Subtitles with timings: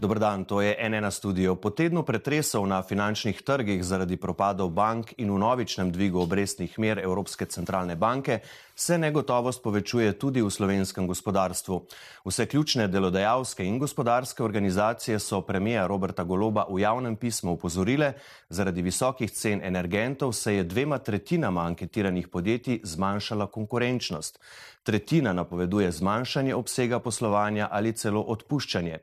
[0.00, 1.60] Dobrodan, to je NN studio.
[1.60, 6.98] Po tednu pretresov na finančnih trgih zaradi propadov bank in v novičnem dvigu obrestnih mer
[6.98, 8.38] Evropske centralne banke
[8.72, 11.84] se negotovost povečuje tudi v slovenskem gospodarstvu.
[12.24, 18.14] Vse ključne delodajalske in gospodarske organizacije so premija Roberta Goloba v javnem pismu upozorile,
[18.48, 24.40] zaradi visokih cen energentov se je dvema tretjinama anketiranih podjetij zmanjšala konkurenčnost.
[24.82, 28.98] Tretjina napoveduje zmanjšanje obsega poslovanja ali celo odpuščanje.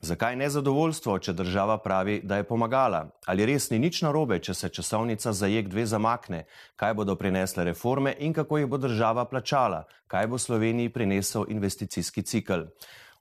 [0.00, 3.06] Zakaj nezadovoljstvo, če država pravi, da je pomagala?
[3.26, 6.44] Ali res ni nič narobe, če se časovnica za jek dve zamakne?
[6.76, 9.86] Kaj bodo prinesle reforme in kako jih bo država plačala?
[10.06, 12.68] Kaj bo Sloveniji prinesel investicijski cikl?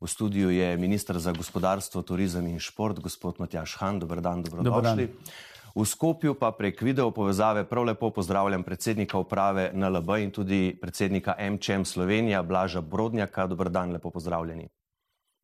[0.02, 4.00] V studiu je ministr za gospodarstvo, turizem in šport, gospod Matjaš Han.
[4.00, 5.10] Dobr dan, dobrodošli.
[5.76, 11.36] V Skopju pa prek video povezave prav lepo pozdravljam predsednika uprave NLB in tudi predsednika
[11.40, 13.48] MČM Slovenija, Blaža Brodnjaka.
[13.48, 14.68] Dobr dan, lepo pozdravljeni.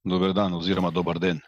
[0.05, 1.41] Dober dan oziroma dober den.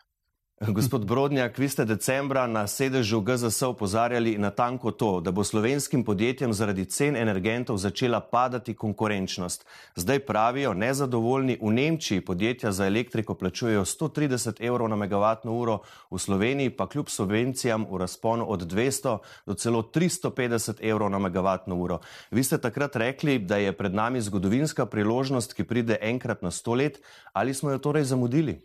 [0.67, 6.03] Gospod Brodnjak, vi ste decembra na sedežu GZS opozarjali na tanko to, da bo slovenskim
[6.03, 9.65] podjetjem zaradi cen energentov začela padati konkurenčnost.
[9.95, 15.79] Zdaj pravijo, nezadovoljni v Nemčiji podjetja za elektriko plačujejo 130 evrov na megavatno uro,
[16.11, 21.75] v Sloveniji pa kljub subvencijam v razponu od 200 do celo 350 evrov na megavatno
[21.75, 21.99] uro.
[22.31, 26.73] Vi ste takrat rekli, da je pred nami zgodovinska priložnost, ki pride enkrat na sto
[26.73, 27.01] let,
[27.33, 28.61] ali smo jo torej zamudili?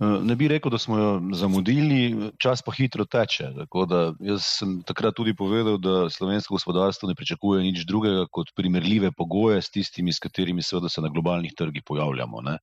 [0.00, 3.50] Eh, ne bi rekel, da smo jo zamudili, čas pa hitro teče.
[4.24, 9.60] Jaz sem takrat tudi povedal, da slovensko gospodarstvo ne pričakuje nič drugega kot primerljive pogoje
[9.62, 12.40] s tistimi, s katerimi se na globalnih trgih pojavljamo.
[12.40, 12.58] Ne.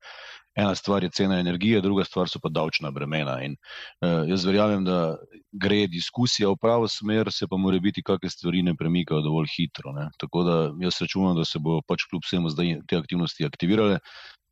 [0.58, 3.35] Ena stvar je cena energije, druga stvar so pa davčna bremena.
[3.45, 3.53] In,
[4.02, 5.17] uh, jaz verjamem, da
[5.52, 9.93] gre diskusija v pravo smer, se pa mora biti, kakšne stvari ne premikajo dovolj hitro.
[9.93, 10.08] Ne.
[10.17, 13.99] Tako da jaz računam, da se bo pač kljub vsemu zdaj te aktivnosti aktivirale.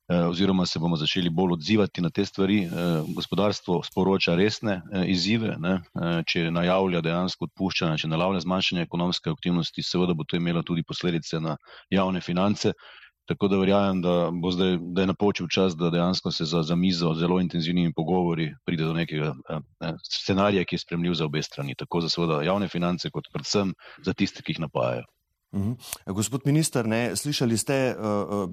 [0.07, 2.59] Eh, oziroma se bomo začeli bolj odzivati na te stvari.
[2.63, 2.69] Eh,
[3.15, 5.79] gospodarstvo sporoča resne eh, izzive, ne?
[6.29, 11.41] če najavlja dejansko odpuščanje, če najavlja zmanjšanje ekonomske aktivnosti, seveda bo to imelo tudi posledice
[11.41, 11.57] na
[11.89, 12.75] javne finance.
[13.25, 17.13] Tako da verjamem, da, zdaj, da je napočil čas, da dejansko se za, za mizo
[17.17, 22.05] zelo intenzivnimi pogovori pride do nekega eh, scenarija, ki je spremljiv za obe strani, tako
[22.05, 23.73] za seveda javne finance, kot predvsem
[24.05, 25.09] za tiste, ki jih napajajo.
[25.55, 26.13] Uh -huh.
[26.13, 28.49] Gospod minister, ne, slišali ste, uh,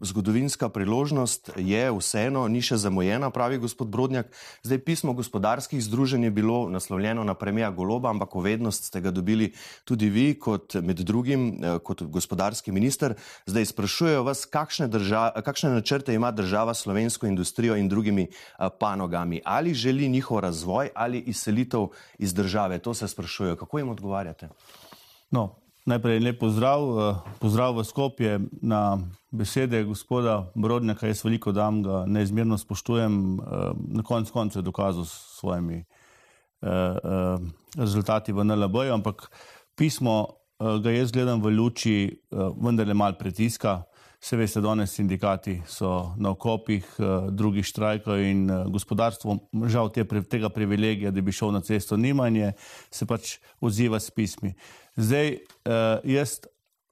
[0.00, 4.28] zgodovinska priložnost je vseeno, ni še zamujena, pravi gospod Brodnjak.
[4.62, 9.52] Zdaj pismo gospodarskih združenj je bilo naslovljeno na premija Goloba, ampak vednost ste ga dobili
[9.84, 13.16] tudi vi, kot med drugim, eh, kot gospodarski minister.
[13.46, 19.40] Zdaj sprašujejo vas, kakšne, drža, kakšne načrte ima država slovensko industrijo in drugimi eh, panogami.
[19.44, 22.78] Ali želi njihov razvoj ali izselitev iz države?
[22.78, 23.56] To se sprašujejo.
[23.56, 24.48] Kako jim odgovarjate?
[25.30, 28.98] No, Najprej lep pozdrav, eh, pozdrav v Skopje na
[29.30, 31.06] besede gospoda Brodnjaka.
[31.06, 33.38] Jaz veliko dam, ga neizmerno spoštujem.
[33.38, 33.44] Eh,
[33.94, 35.84] na koncu koncev je dokazal s svojimi
[36.62, 36.94] eh,
[37.78, 39.30] rezultati v NLB, ampak
[39.76, 40.26] pismo
[40.58, 43.84] ga jaz gledam v luči vendarle mal pritiska.
[44.20, 46.86] Vse veste, danes sindikati so na okopih,
[47.30, 49.38] drugi štrajkajo in gospodarstvo,
[49.68, 52.52] žal te, tega privilegija, da bi šel na cesto, nimanje,
[52.90, 54.54] se pač odziva s pismi.
[54.96, 55.72] Zdaj, uh,
[56.04, 56.40] jaz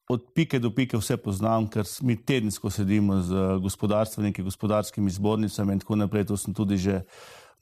[0.09, 5.81] od pike do pike vse poznam, ker mi tedensko sedimo z gospodarstveniki, gospodarskimi zbornicami in
[5.81, 6.27] tako naprej.
[6.29, 7.01] To sem tudi že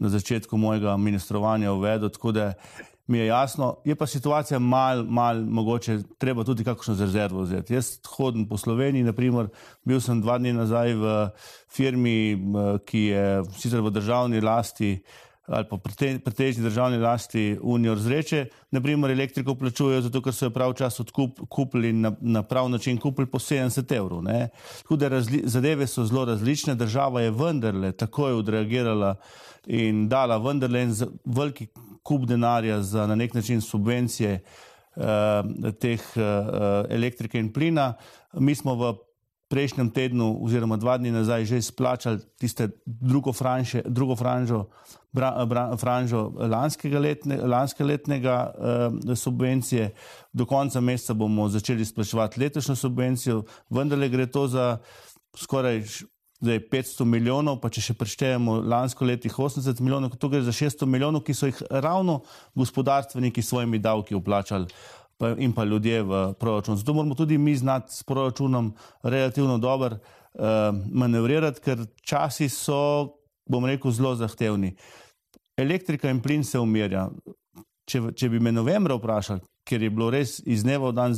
[0.02, 2.52] na začetku mojega ministrovanja uvedel, tako da
[3.06, 3.76] mi je jasno.
[3.84, 7.74] Je pa situacija mal, mal mogoče, treba tudi kakšno rezervo vzeti.
[7.74, 9.48] Jaz hodim po Sloveniji, naprimer,
[9.84, 11.12] bil sem dva dni nazaj v
[11.70, 13.26] firmi, eh, ki je
[13.58, 14.96] sicer v državni lasti,
[15.52, 15.76] ali pa
[16.24, 21.92] pretežni državni lasti Unijo razreče, naprimer elektriko plačujejo, zato ker so jo prav čas odkupili
[21.92, 24.24] na, na prav način, kupili po 70 evrov.
[24.88, 25.06] Tudi
[25.44, 29.14] zadeve so zelo različne, država je vendarle takoj odreagirala
[29.66, 31.66] in dala vendarle en veliki
[32.02, 34.40] kup denarja za na nek način subvencije
[34.96, 35.04] uh,
[35.80, 36.22] teh uh,
[36.88, 37.94] elektrike in plina.
[38.32, 38.94] Mi smo v
[39.52, 44.64] prejšnjem tednu, oziroma dva dni nazaj, že izplačali tiste drugo, franše, drugo franžo,
[45.12, 49.90] bra, bra, franžo lanskega, letne, lanskega letnega uh, subvencije.
[50.32, 54.78] Do konca meseca bomo začeli izplačevati letošnjo subvencijo, vendar le gre to za
[55.36, 55.84] skoraj.
[56.42, 60.88] Zdaj 500 milijonov, pa če še preštejemo lansko letih 80 milijonov, to gre za 600
[60.90, 62.16] milijonov, ki so jih ravno
[62.58, 64.66] gospodarstveniki s svojimi davki uplačali
[65.38, 66.76] in pa ljudje v proračun.
[66.76, 70.40] Zato moramo tudi mi znati s proračunom relativno dobro uh,
[70.92, 73.08] manevrirati, ker časi so,
[73.46, 74.74] bom rekel, zelo zahtevni.
[75.56, 77.08] Elektrika in plin se umirja.
[77.86, 81.16] če, če bi me novembra vprašali, ker je bilo res iz dneva v dan,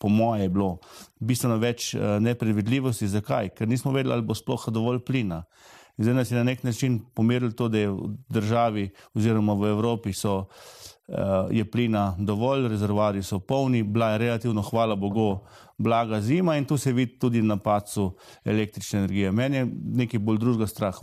[0.00, 0.78] po moje, bilo
[1.20, 1.90] bistveno več
[2.22, 3.50] nepredvidljivosti, zakaj?
[3.58, 5.42] Ker nismo vedeli, ali bo sploh dovolj plina.
[5.98, 10.12] Zdaj nas je na nek način pomerili to, da je v državi oziroma v Evropi
[10.16, 10.95] so, uh,
[11.50, 15.38] je plina dovolj, rezervari so polni, bila je relativno, hvala Bogu,
[15.78, 19.32] blaga zima in tu se vidi tudi na pacu električne energije.
[19.32, 20.98] Meni je nekaj bolj drugega strah.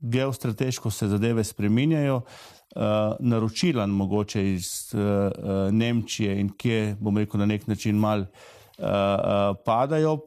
[0.00, 2.82] Geostrateško se zadeve spreminjajo, uh,
[3.20, 5.00] naročila mogoče iz uh,
[5.72, 8.24] Nemčije in kje, bom rekel, na nek način mal
[9.64, 10.18] padajo,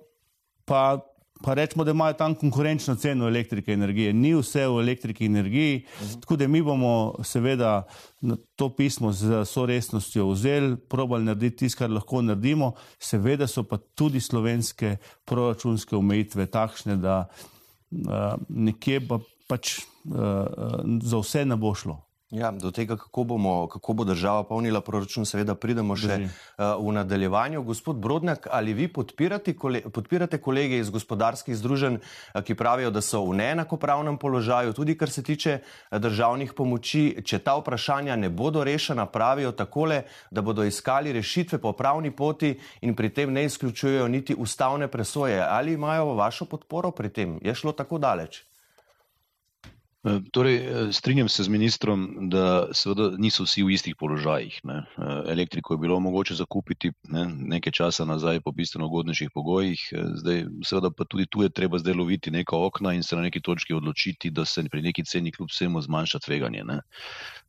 [0.65, 1.08] pa
[1.43, 4.13] pa rečemo, da imajo tam konkurenčno ceno elektrike in energije.
[4.13, 6.21] Ni vse v elektriki in energiji, uh -huh.
[6.21, 7.83] tako da mi bomo seveda
[8.55, 14.19] to pismo z soresnostjo vzeli, probali narediti tisto, kar lahko naredimo, seveda so pa tudi
[14.19, 17.27] slovenske proračunske omejitve takšne, da
[17.91, 20.15] uh, nekje pa pač uh,
[21.01, 22.08] za vse ne bo šlo.
[22.31, 26.91] Ja, do tega, kako, bomo, kako bo država polnila proračun, seveda pridemo še uh, v
[26.93, 27.63] nadaljevanju.
[27.65, 33.01] Gospod Brodnjak, ali vi podpirate, kole, podpirate kolege iz gospodarskih združenj, uh, ki pravijo, da
[33.01, 38.29] so v neenakopravnem položaju, tudi kar se tiče uh, državnih pomoči, če ta vprašanja ne
[38.29, 42.53] bodo rešena, pravijo takole, da bodo iskali rešitve po pravni poti
[42.85, 45.41] in pri tem ne izključujejo niti ustavne presoje.
[45.41, 47.39] Ali imajo vašo podporo pri tem?
[47.41, 48.43] Je šlo tako daleč?
[50.03, 54.59] Eh, torej, eh, strinjam se z ministrom, da seveda niso vsi v istih položajih.
[54.63, 54.77] Ne.
[54.97, 59.81] Eh, elektriko je bilo mogoče zakupiti ne, nekaj časa nazaj po bistveno ugodnejših pogojih,
[60.15, 63.41] zdaj seveda pa tudi tu je treba zdaj loviti neka okna in se na neki
[63.41, 66.63] točki odločiti, da se pri neki ceni kljub vsemu zmanjša tveganje.
[66.63, 66.79] Ne.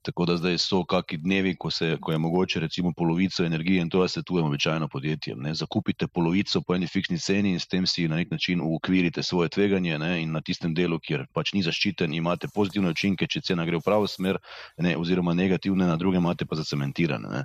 [0.02, 3.90] Tako da zdaj so kakšni dnevi, ko, se, ko je mogoče recimo polovico energije in
[3.90, 5.40] to svetujemo običajno podjetjem.
[5.42, 5.54] Ne.
[5.54, 9.48] Zakupite polovico po eni fiksni ceni in s tem si na nek način ukvirite svoje
[9.48, 13.64] tveganje ne, in na tistem delu, kjer pač ni zaščiten, imate pozitivne učinke, če cena
[13.68, 14.38] gre v pravo smer,
[14.78, 17.28] ne, oziroma negativne, na druge imate pa zacementirane.
[17.28, 17.44] Ne.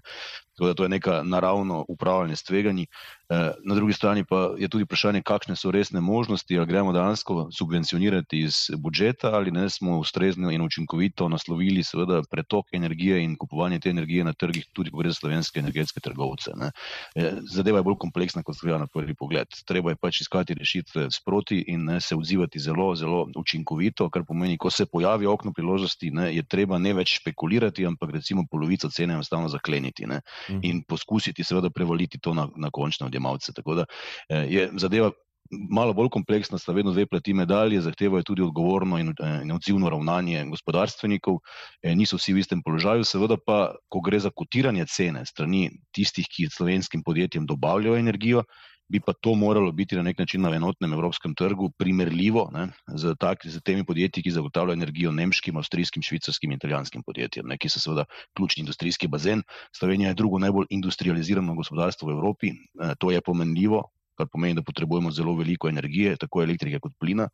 [0.55, 2.85] Tako da to je neka naravno upravljanje s tveganji.
[3.29, 7.49] Eh, na drugi strani pa je tudi vprašanje, kakšne so resne možnosti, ali gremo dejansko
[7.51, 13.79] subvencionirati iz budžeta ali ne smo ustrezno in učinkovito naslovili seveda pretok energije in kupovanje
[13.79, 16.51] te energije na trgih, tudi gre za slovenske energetske trgovce.
[16.55, 16.71] Ne.
[17.15, 19.47] Eh, zadeva je bolj kompleksna, kot se gleda na prvi pogled.
[19.65, 24.57] Treba je pač iskati rešitve sproti in ne, se odzivati zelo, zelo učinkovito, kar pomeni,
[24.57, 29.13] ko se pojavi okno priložnosti, ne, je treba ne več špekulirati, ampak recimo polovico cene
[29.13, 30.05] enostavno zakleniti.
[30.05, 30.21] Ne
[30.61, 33.53] in poskusiti, seveda, prevaliti to na, na končne odjemalce.
[33.53, 33.85] Tako da
[34.29, 35.11] eh, je zadeva
[35.51, 39.89] malo bolj kompleksna, sta vedno dve plati medalje, zahtevajo tudi odgovorno in, eh, in odzivno
[39.89, 41.37] ravnanje gospodarstvenikov,
[41.83, 46.27] eh, niso vsi v istem položaju, seveda pa, ko gre za kotiranje cene strani tistih,
[46.29, 48.43] ki slovenskim podjetjem dobavljajo energijo,
[48.87, 53.15] bi pa to moralo biti na nek način na enotnem evropskem trgu primerljivo ne, z,
[53.19, 57.69] tak, z temi podjetji, ki zagotavljajo energijo nemškim, avstrijskim, švicarskim in italijanskim podjetjem, ne, ki
[57.69, 58.05] so seveda
[58.37, 59.43] ključni industrijski bazen.
[59.75, 63.83] Slovenija je drugo najbolj industrializirano gospodarstvo v Evropi, e, to je pomenljivo,
[64.17, 67.29] kar pomeni, da potrebujemo zelo veliko energije, tako elektrike kot plina.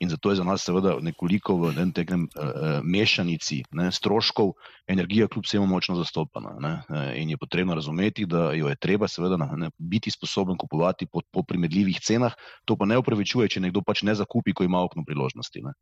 [0.00, 4.52] In zato je za nas seveda nekoliko v enem tekem uh, mešanici ne, stroškov
[4.86, 6.56] energija kljub vsemu močno zastopana.
[6.60, 11.06] Ne, uh, in je potrebno razumeti, da jo je treba seveda ne, biti sposoben kupovati
[11.06, 12.34] po, po primerljivih cenah.
[12.64, 15.62] To pa ne upravičuje, če nekdo pač ne zakupi, ko ima okno priložnosti.
[15.64, 15.72] Ne.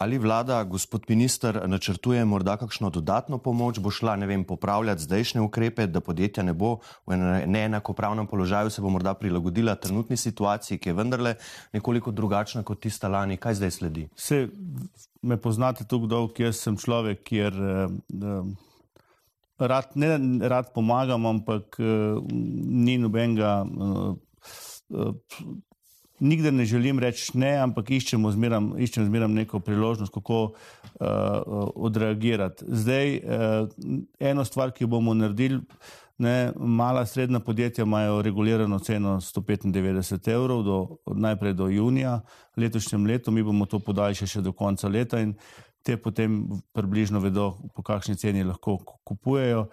[0.00, 5.86] Ali vlada, gospod minister, načrtuje morda kakšno dodatno pomoč, bo šla, vem, popravljati zdajšnje ukrepe,
[5.86, 7.16] da podjetja ne bo v
[7.46, 11.34] neenakopravnem položaju, se bo morda prilagodila trenutni situaciji, ki je vendarle
[11.72, 13.36] nekoliko drugačna kot tista lani.
[13.36, 14.08] Kaj zdaj sledi?
[14.16, 14.48] Se
[15.22, 18.42] me poznate tukaj dolgo, jaz sem človek, kjer eh,
[19.58, 23.58] rad, ne rad pomagam, ampak eh, ni nobenega.
[23.68, 25.10] Eh,
[26.20, 31.00] nikdar ne želim reči ne, ampak iščemo zmeram, iščem zmeram neko priložnost, kako uh,
[31.74, 32.64] odreagirati.
[32.68, 35.60] Zdaj, uh, eno stvar, ki bomo naredili,
[36.20, 42.20] ne, mala srednja podjetja imajo regulirano ceno 195 evrov do, najprej do junija
[42.56, 45.34] letošnjem letu, mi bomo to podaljšali še do konca leta in
[45.82, 49.66] te potem približno vedo, po kakšni ceni lahko kupujejo.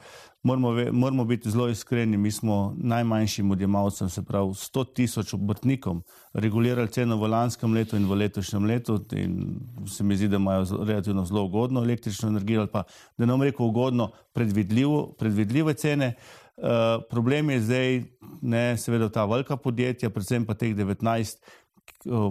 [0.47, 6.01] Moramo, ve, moramo biti zelo iskreni, mi smo najmanjšim odjemalcem, se pravi 100 tisoč obrtnikom,
[6.33, 10.85] regulirali ceno v lanskem letu in v letošnjem letu in se mi zdi, da imajo
[10.87, 12.83] relativno zelo ugodno električno energijo ali pa,
[13.17, 16.13] da nam reko ugodno, predvidljive cene.
[16.57, 18.03] Uh, problem je zdaj,
[18.41, 21.37] ne, seveda, ta velika podjetja, predvsem pa teh 19,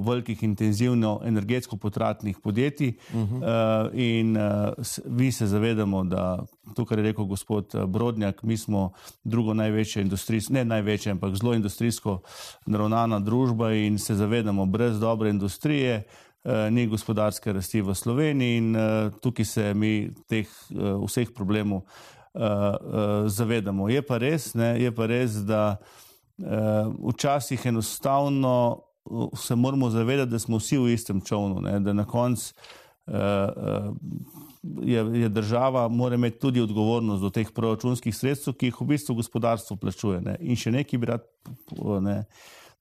[0.05, 2.93] velikih, intenzivno energetsko potratnih podjetij.
[3.15, 3.87] Uh -huh.
[3.87, 4.73] uh, in uh,
[5.05, 6.45] mi se zavedamo, da
[6.75, 8.93] to, kar je rekel gospod eh, Brodnjak, mi smo
[9.25, 12.21] drugo največje industrijsko, ne največje, ampak zelo industrijsko
[12.67, 16.03] naravnana družba in se zavedamo, brez dobre industrije.
[16.45, 21.83] Uh, ni gospodarske rasti v Sloveniji, in uh, tukaj se mi teh uh, vseh problemov
[22.35, 22.43] uh,
[23.27, 23.89] zavedamo.
[23.89, 25.77] Je pa res, ne, je pa res da
[26.39, 26.47] uh,
[27.09, 28.87] včasih enostavno
[29.37, 32.55] se moramo zavedati, da smo vsi v istem čovnu, ne, da na koncu
[33.07, 33.15] uh,
[34.83, 39.15] je, je država mora imeti tudi odgovornost do teh proračunskih sredstev, ki jih v bistvu
[39.15, 40.21] gospodarstvo plačuje.
[40.21, 40.37] Ne.
[40.41, 41.27] In še nekaj bi rad,
[42.03, 42.23] ne,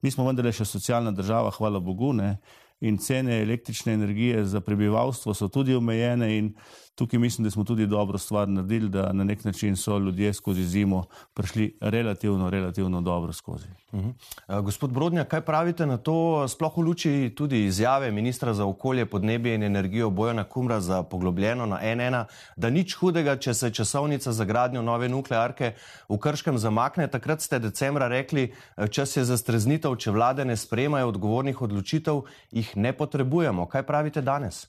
[0.01, 2.37] mi smo vendarle še socialna država, hvala Bogu, ne,
[2.79, 6.53] in cene električne energije za prebivalstvo so tudi omejene in
[6.95, 10.63] tukaj mislim, da smo tudi dobro stvar naredili, da na nek način so ljudje skozi
[10.63, 11.03] zimo
[11.33, 13.67] prišli relativno, relativno dobro skozi.
[13.91, 14.09] Uh mhm.
[14.47, 14.61] -huh.
[14.61, 19.55] Gospod Brodnja, kaj pravite na to, sploh v luči tudi izjave ministra za okolje, podnebje
[19.55, 24.45] in energijo Bojana Kumra za poglobljeno na NN, da nič hudega, če se časovnica za
[24.45, 25.73] gradnjo nove nuklearke
[26.09, 27.07] v Krškem zamakne.
[27.07, 28.53] Takrat ste decembra rekli,
[28.91, 33.67] čas je za streznitev, če vlade ne spremajo odgovornih odločitev, jih ne potrebujemo.
[33.69, 34.65] Kaj pravite danes?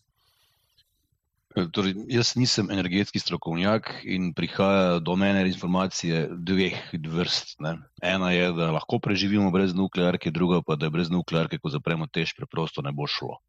[1.56, 7.56] Torej, jaz nisem energetski strokovnjak in prihaja do mene informacije dveh vrst.
[7.64, 7.78] Ne.
[8.02, 12.34] Ena je, da lahko preživimo brez nuklearke, druga pa, da brez nuklearke, ko zapremo tež,
[12.36, 13.40] preprosto ne bo šlo.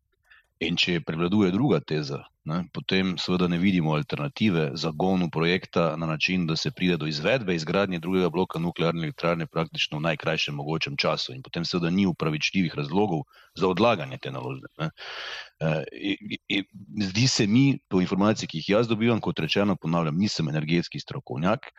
[0.59, 6.07] In če prevladuje druga teza, ne, potem seveda ne vidimo alternative za gonu projekta na
[6.09, 10.97] način, da se pride do izvedbe izgradnje drugega bloka nuklearne elektrarne praktično v najkrajšem mogočem
[10.97, 11.35] času.
[11.35, 13.21] In potem seveda ni upravičljivih razlogov
[13.53, 14.89] za odlaganje te naložbe.
[15.61, 15.83] E,
[17.11, 21.69] zdi se mi, po informacijah, ki jih jaz dobivam, kot rečeno, ponavljam, nisem energetski strokovnjak,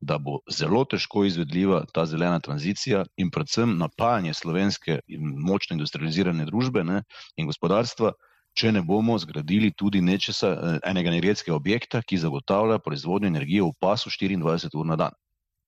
[0.00, 5.00] da bo zelo težko izvedljiva ta zelena tranzicija in predvsem napajanje slovenske
[5.48, 7.02] močne industrializirane družbe ne,
[7.36, 8.12] in gospodarstva
[8.58, 13.74] če ne bomo zgradili tudi nečesa, eh, enega energetskega objekta, ki zagotavlja proizvodnjo energije v
[13.78, 15.16] pasu 24 ur na dan.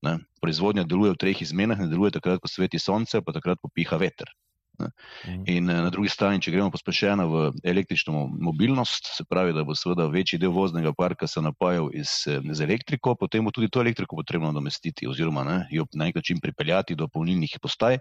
[0.02, 0.18] Ne?
[0.40, 3.98] Proizvodnja deluje v treh izmenah, ne deluje takrat, ko sveti sonce, pa takrat, ko piha
[4.00, 4.32] veter.
[4.80, 4.88] Ne?
[5.26, 5.44] Mhm.
[5.46, 9.76] In eh, na drugi strani, če gremo pospešeno v električno mobilnost, se pravi, da bo
[9.76, 13.84] seveda večji del voznega parka se napajal iz, eh, z elektriko, potem bo tudi to
[13.84, 18.00] elektriko potrebno domestiti oziroma ne, jo na nek način pripeljati do polnilnih postaj.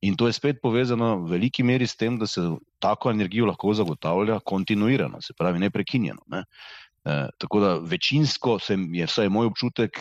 [0.00, 2.40] In to je spet povezano v veliki meri s tem, da se
[2.78, 6.22] tako energijo lahko zagotavlja kontinuirano, se pravi neprekinjeno.
[6.26, 6.44] Ne.
[7.04, 9.98] E, tako da večinsko se je, vsaj moj občutek,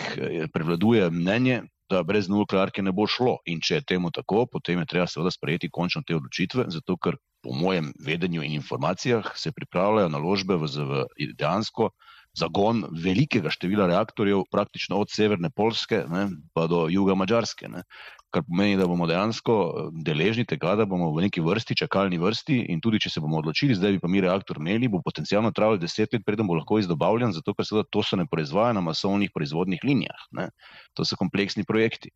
[0.54, 3.38] prevladuje mnenje, da brez nuklearke ne bo šlo.
[3.46, 7.18] In če je temu tako, potem je treba seveda sprejeti končno te odločitve, zato ker
[7.44, 11.92] po mojem vedenju in informacijah se pripravljajo naložbe v, v dejansko
[12.38, 17.70] zagon velikega števila reaktorjev, praktično od severne Polske ne, pa do juga Mačarske.
[17.72, 17.84] Ne
[18.34, 22.60] kar pomeni, da bomo dejansko eh, deležni tega, da bomo v neki vrsti, čakalni vrsti.
[22.74, 25.80] In tudi, če se bomo odločili, da bi pa mi reaktor imeli, bo potencialno trajalo
[25.82, 29.32] deset let, preden bo lahko izdobavljen, zato ker se to se ne proizvaja na masovnih
[29.34, 30.28] proizvodnih linijah.
[30.38, 30.50] Ne.
[30.94, 32.12] To so kompleksni projekti.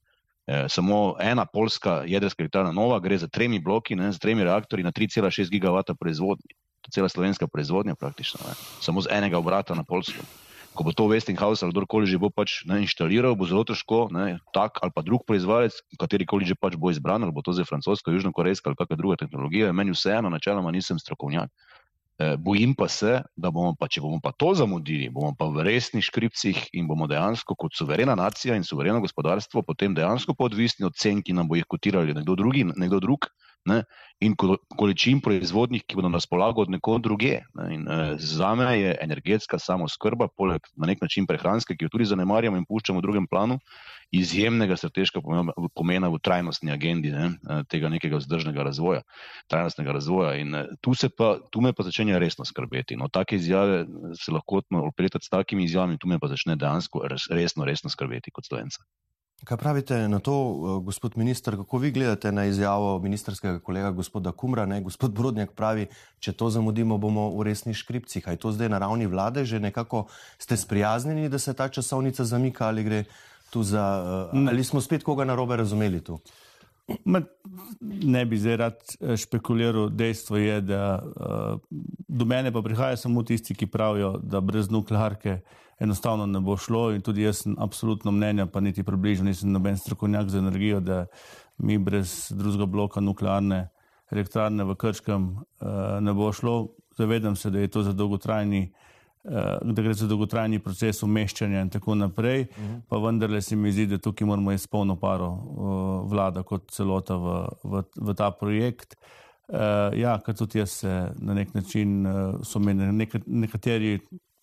[0.48, 4.84] E, samo ena polska jedrska elektrarna nova gre za tremi bloki, ne, z tremi reaktorji
[4.84, 6.58] na 3,6 gigavata proizvodnje.
[6.82, 8.56] To je cela slovenska proizvodnja praktično, ne.
[8.82, 10.26] samo z enega obrata na polskem
[10.74, 14.40] ko bo to Westinghouse ali kdorkoli že bo pač ne, inštaliral, bo zelo težko, ne,
[14.56, 18.12] tak ali pa drug proizvajalec, katerikoli že pač bo izbran, ali bo to zdaj francosko,
[18.16, 21.52] južno-korejska ali kakšna druga tehnologija, meni vseeno, načeloma nisem strokovnjak.
[21.52, 25.68] E, bojim pa se, da bomo pa, če bomo pa to zamudili, bomo pa v
[25.68, 30.96] resnih škripcih in bomo dejansko kot suverena nacija in suvereno gospodarstvo potem dejansko podvisni od
[30.96, 33.28] cen, ki nam bo jih kotirali nekdo, drugi, nekdo drug
[33.66, 33.84] ne,
[34.22, 34.36] in
[34.78, 37.40] količin proizvodnih, ki bodo na razpolago od nekod druge.
[37.58, 41.94] Ne, in, e, za me je energetska samoskrba, poleg na nek način prehranske, ki jo
[41.94, 43.60] tudi zanemarjamo in puščamo v drugem planu,
[44.12, 49.02] izjemnega strateškega pomena v trajnostni agendi ne, eh, tega nekega vzdržnega razvoja,
[49.48, 50.36] trajnostnega razvoja.
[50.42, 52.98] In e, tu, pa, tu me pa začne resno skrbeti.
[52.98, 53.86] No, take izjave
[54.20, 58.50] se lahko opretati s takimi izjavami, tu me pa začne dejansko resno, resno skrbeti kot
[58.50, 58.84] slovenca.
[59.42, 64.32] Kaj pravite na to, eh, gospod minister, kako vi gledate na izjavo ministerskega kolega gospoda
[64.32, 64.66] Kumra?
[64.66, 64.82] Ne?
[64.82, 65.88] Gospod Brodnjak pravi,
[66.20, 68.28] če to zamudimo, bomo v resnih škripcih.
[68.28, 70.06] Je to zdaj na ravni vlade, že nekako
[70.38, 73.04] ste sprijaznjeni, da se ta časovnica zamika ali gre
[73.50, 74.30] tu za.
[74.34, 76.20] Uh, ali smo spet koga narobe razumeli tu?
[77.06, 77.22] Ma,
[77.82, 79.90] ne bi zdaj rad eh, špekuliral.
[79.90, 81.02] Dejstvo je, da
[82.08, 85.40] do mene pa prihajajo samo tisti, ki pravijo, da brez nuklearke
[85.82, 86.92] enostavno ne bo šlo.
[86.96, 91.06] In tudi jaz sem absolutno mnenja, pa niti približno nisem noben strokovnjak za energijo, da
[91.58, 93.68] mi brez drugega bloka nuklearne
[94.12, 95.44] elektrarne v Krškem uh,
[96.02, 96.76] ne bo šlo.
[96.98, 98.72] Zavedam se, da je to za dolgotrajni
[99.24, 102.80] Eh, da gre za dolgotrajni proces umeščanja in tako naprej, mhm.
[102.90, 107.20] pa vendarle se mi zdi, da tukaj moramo imeti polno paro uh, vlada kot celota
[107.22, 108.96] v, v, v ta projekt.
[109.46, 113.14] Uh, ja, kot tudi jaz se na nek način uh, so me nek,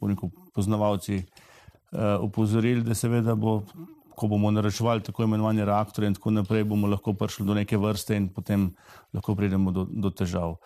[0.00, 3.62] nekateri poznavalci uh, upozorili, da seveda bo
[4.19, 8.17] ko bomo naročevali tako imenovane reaktorje in tako naprej, bomo lahko prišli do neke vrste
[8.17, 8.71] in potem
[9.14, 10.57] lahko pridemo do, do težav.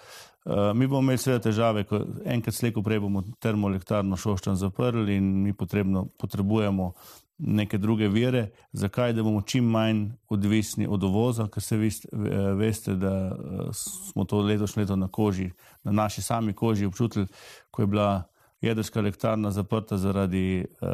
[0.45, 5.29] Uh, mi bomo imeli seveda težave, ko enkrat slejko prej bomo termoelektrarno Šoščan zaprli in
[5.43, 6.93] mi potrebno, potrebujemo
[7.39, 8.49] neke druge vire.
[8.73, 9.13] Zakaj?
[9.13, 12.09] Da bomo čim manj odvisni od uvoza, ker se veste,
[12.57, 13.37] veste, da
[13.77, 15.51] smo to letošnje leto na koži,
[15.85, 17.27] na naši sami koži občutili,
[17.71, 18.23] ko je bila
[18.63, 20.89] jedrska elektrarna zaprta zaradi uh,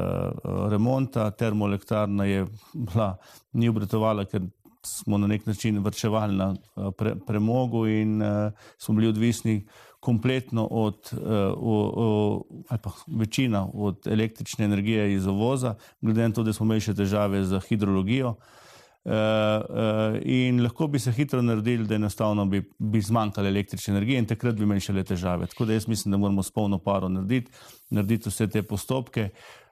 [0.70, 3.16] remonta, termoelektrarna je bila,
[3.52, 4.42] ni obratovala, ker
[4.87, 9.66] smo na nek način vrčevali na uh, pre, premogu in uh, smo bili odvisni
[10.00, 11.20] kompletno od, uh,
[11.56, 16.66] o, o, ali pa večina od električne energije iz ovoza, glede na to, da smo
[16.66, 18.28] imeli še težave z hidrologijo.
[18.28, 18.67] Uh,
[19.04, 24.18] Uh, uh, in lahko bi se hitro naredili, da enostavno bi, bi zmanjkalo električne energije
[24.18, 25.46] in takrat bi imeli še le težave.
[25.48, 27.52] Tako da jaz mislim, da moramo s polno paro narediti,
[27.94, 29.30] narediti vse te postopke.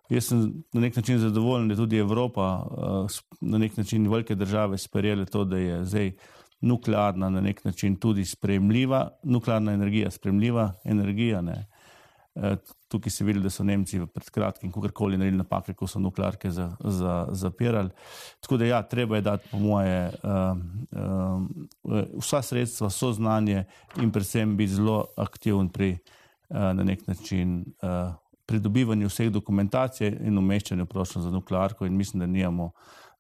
[0.08, 4.78] Jaz sem na nek način zadovoljen, da tudi Evropa, uh, na nek način velike države
[4.78, 6.12] sprejeli to, da je zdaj
[6.60, 11.42] nuklearna na nek način tudi spremljiva, nuklearna energija spremljiva energija.
[11.42, 11.66] Ne.
[12.88, 16.50] Tukaj se vidi, da so Nemci pred kratkim, kako koli, naredili napake, ko so nuklearke
[16.50, 17.90] za, za, zapirali.
[18.40, 20.58] Tako da, ja, treba je dati, po moje, uh,
[21.82, 23.64] uh, vsa sredstva, so znanje
[24.02, 28.14] in predvsem biti zelo aktiven pri uh, na način uh,
[28.46, 31.86] pridobivanju vseh dokumentacij in umeščanju prošlja za nuklearko.
[31.86, 32.70] In mislim, da nijamo,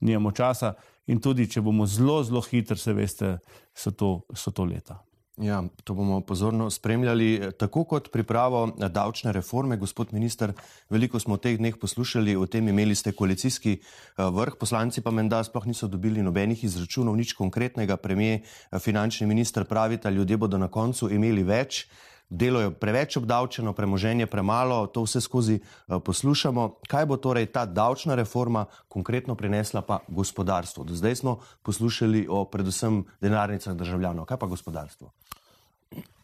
[0.00, 0.74] nijamo časa.
[1.06, 3.38] In tudi, če bomo zelo, zelo hitri, se veste,
[3.74, 5.00] so to, so to leta.
[5.36, 7.52] Ja, to bomo pozorno spremljali.
[7.58, 10.52] Tako kot pripravo davčne reforme, gospod minister,
[10.88, 13.82] veliko smo v teh dneh poslušali o tem, imeli ste koalicijski eh,
[14.16, 18.00] vrh, poslanci pa menda sploh niso dobili nobenih izračunov, nič konkretnega.
[18.00, 21.84] Premije, eh, finančni minister pravi, da ljudje bodo na koncu imeli več
[22.30, 26.80] delo je preveč obdavčeno, premoženje premalo, to vse skozi eh, poslušamo.
[26.88, 30.84] Kaj bo torej ta davčna reforma konkretno prinesla pa gospodarstvo?
[30.84, 34.26] Do zdaj smo poslušali o predvsem denarnicah državljanov.
[34.26, 35.10] Kaj pa gospodarstvo?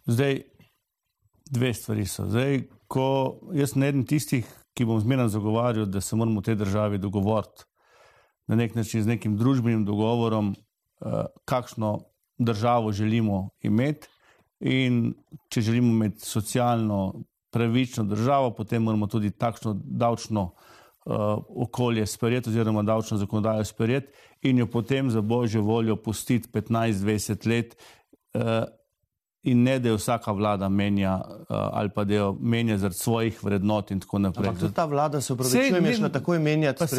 [0.06, 0.42] Zdaj,
[1.50, 2.26] dve stvari so.
[2.26, 6.56] Zdaj, ko jaz ne eden tistih, ki bom zmerno zagovarjal, da se moramo v tej
[6.56, 7.64] državi dogovoriti
[8.47, 12.00] na nek način z nekim družbenim dogovorom, eh, kakšno
[12.38, 14.09] državo želimo imeti
[14.62, 15.14] In
[15.50, 21.14] če želimo imeti socialno pravično državo, potem moramo tudi takšno davčno uh,
[21.66, 27.76] okolje sprejeti, oziroma davčno zakonodajo sprejeti in jo potem za božjo voljo pustiti 15-20 let.
[28.34, 28.64] Uh,
[29.43, 33.45] in ne da jo vsaka vlada menja uh, ali pa da jo menja zaradi svojih
[33.45, 34.49] vrednot in tako naprej.
[34.49, 36.85] Ampak tudi ta vlada se upravičuje, da je tako imenjati.
[36.85, 36.93] Jaz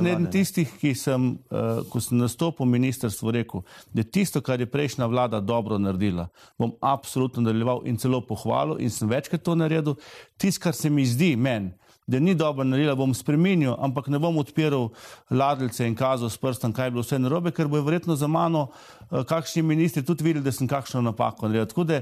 [0.00, 4.60] ne tistih, ki sem, uh, ko sem nastopil v ministrstvu, rekel, da je tisto, kar
[4.60, 9.54] je prejšnja vlada dobro naredila, bom absolutno nadaljeval in celo pohvalil in sem večkrat to
[9.54, 9.96] naredil.
[10.36, 11.72] Tisto, kar se mi zdi meni,
[12.06, 14.88] da ni dobro naredila, bom spremenil, ampak ne bom odpiral
[15.30, 18.68] ladljice in kazal s prstom, kaj je bilo vse narobe, ker bo verjetno za mano
[18.68, 21.66] uh, kakšni ministri tudi videli, da sem kakšno napako naredil.
[21.72, 22.00] Tako da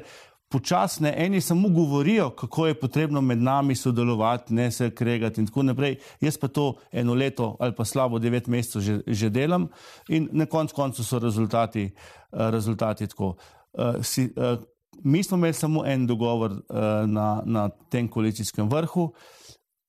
[0.53, 5.63] počasne, eni samo govorijo, kako je potrebno med nami sodelovati, ne se kregati in tako
[5.63, 5.97] naprej.
[6.21, 9.69] Jaz pa to eno leto ali pa slabo devet mesecev že, že delam
[10.09, 11.91] in na konc koncu so rezultati,
[12.33, 13.37] uh, rezultati tako.
[13.73, 14.61] Uh, si, uh,
[15.05, 16.59] mi smo imeli samo en dogovor uh,
[17.07, 19.13] na, na tem koalicijskem vrhu.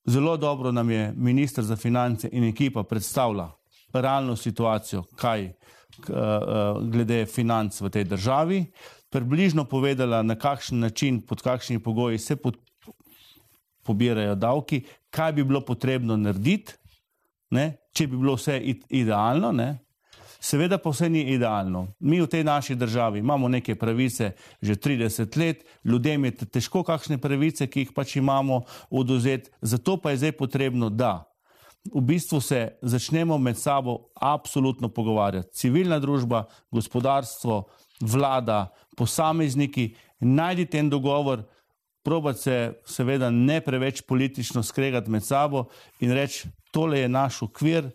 [0.05, 3.51] Zelo dobro nam je ministr za finance in ekipa predstavila
[3.93, 5.53] realno situacijo, kaj eh,
[6.81, 8.65] glede financ v tej državi,
[9.09, 12.57] približno povedala, na kakšen način, pod kakšnimi pogoji se pod,
[13.83, 16.73] pobirajo davki, kaj bi bilo potrebno narediti,
[17.51, 19.84] ne, če bi bilo vse idealno, ne,
[20.39, 21.87] Seveda pa vse ni idealno.
[21.99, 27.17] Mi v tej naši državi imamo neke pravice že 30 let, ljudem je težko kakšne
[27.17, 29.51] pravice, ki jih pač imamo, oduzeti.
[29.61, 31.25] Zato pa je zdaj potrebno, da
[31.93, 35.53] v bistvu se začnemo med sabo absolutno pogovarjati.
[35.53, 37.63] Civilna družba, gospodarstvo,
[38.01, 41.43] vlada, posamezniki, najdite en dogovor,
[42.03, 45.65] probati se seveda ne preveč politično skregati med sabo
[45.99, 47.89] in reči, tole je naš okvir,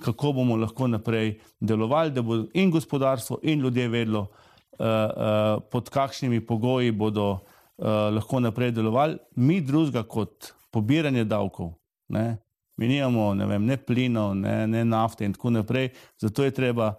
[0.00, 5.90] kako bomo lahko naprej delovali, da bo in gospodarstvo, in ljudje vedlo, uh, uh, pod
[5.90, 9.18] kakšnimi pogoji bodo uh, lahko naprej delovali.
[9.36, 11.74] Mi drugega kot pobiranje davkov,
[12.08, 12.38] ne?
[12.76, 16.94] mi nimamo ne, vem, ne plinov, ne, ne nafte in tako naprej, zato je treba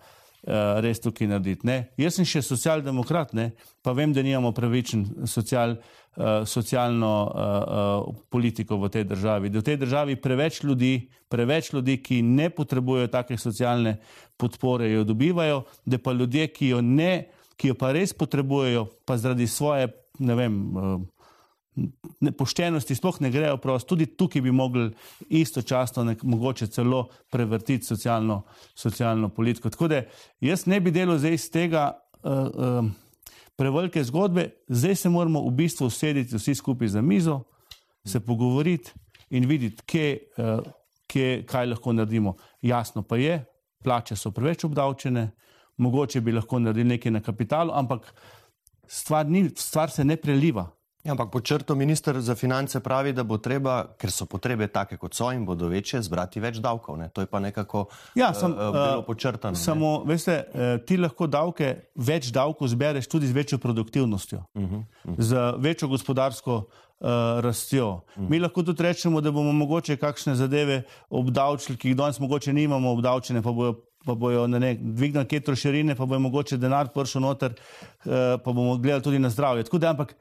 [0.84, 1.68] res tukaj narediti.
[1.68, 1.78] Ne?
[1.98, 3.54] Jaz sem še socialdemokrat, ne?
[3.84, 5.78] pa vem, da nimamo pravičen social.
[6.14, 9.50] Uh, socialno uh, uh, politiko v tej državi.
[9.50, 13.96] Da v tej državi preveč ljudi, preveč ljudi, ki ne potrebujejo take socialne
[14.38, 19.18] podpore, jo dobivajo, da pa ljudje, ki jo, ne, ki jo pa res potrebujejo, pa
[19.18, 19.90] zaradi svoje,
[20.22, 21.02] ne vem, uh,
[22.38, 23.96] poštenosti sploh ne grejo prosto.
[23.96, 24.92] Tudi tukaj bi mogli
[25.30, 28.44] istočasno nek, mogoče celo prevrtiti socialno,
[28.76, 29.70] socialno politiko.
[29.70, 30.04] Tako da
[30.42, 31.90] jaz ne bi delal zdaj iz tega
[32.24, 32.92] uh, uh,
[33.58, 37.44] prevelike zgodbe, zdaj se moramo v bistvu usediti vsi skupaj za mizo,
[38.06, 38.92] se pogovoriti
[39.30, 40.60] in videti, kje, uh,
[41.08, 42.36] kje, kaj lahko naredimo.
[42.62, 43.44] Jasno pa je,
[43.84, 45.30] plače so preveč obdavčene,
[45.78, 48.14] mogoče bi lahko naredili nekaj na kapitalu, ampak
[48.88, 50.68] stvar, ni, stvar se ne preliva.
[51.04, 54.96] Ja, ampak po črto minister za finance pravi, da bo treba, ker so potrebe take
[54.98, 56.96] kot so in bodo večje, zbrati več davkov.
[56.96, 57.10] Ne?
[57.12, 59.60] To je pa nekako ja, sem, uh, bilo počrtano.
[59.60, 60.14] Samo, ne?
[60.14, 60.38] veste,
[60.88, 65.16] ti lahko davke, več davkov zbereš tudi z večjo produktivnostjo, uh -huh, uh -huh.
[65.20, 67.08] z večjo gospodarsko uh,
[67.44, 67.90] rastjo.
[67.92, 68.30] Uh -huh.
[68.30, 72.92] Mi lahko tudi rečemo, da bomo mogoče kakšne zadeve obdavčili, ki jih danes mogoče nimamo
[72.92, 77.52] obdavčene, pa bojo pa bojo ne, dvignili kje trošarine, pa bojo mogoče denar pršel noter,
[77.52, 78.12] uh,
[78.44, 79.64] pa bomo gledali tudi na zdravje.
[79.64, 80.16] Tako da, ampak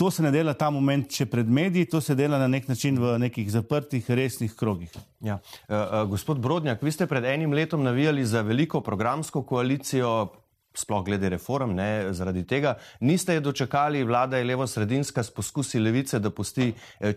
[0.00, 2.96] to se ne dela ta moment, če pred mediji, to se dela na nek način
[2.96, 4.94] v nekih zaprtih, resnih krogih.
[5.20, 5.34] Ja.
[5.68, 10.30] Uh, uh, gospod Brodnjak, vi ste pred enim letom navijali za veliko programsko koalicijo.
[10.70, 16.20] Sploh glede reform, ne, zaradi tega niste je dočekali, vlada je levo-sredinska s poskusi levice,
[16.22, 16.68] da pusti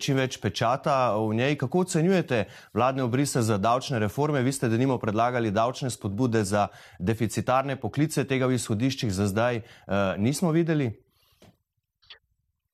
[0.02, 1.56] čim več pečata v njej.
[1.62, 4.42] Kako ocenjujete vladne obrise za davčne reforme?
[4.42, 6.68] Vi ste denimo predlagali davčne spodbude za
[7.00, 10.90] deficitarne poklice, tega v izhodiščih za zdaj uh, nismo videli.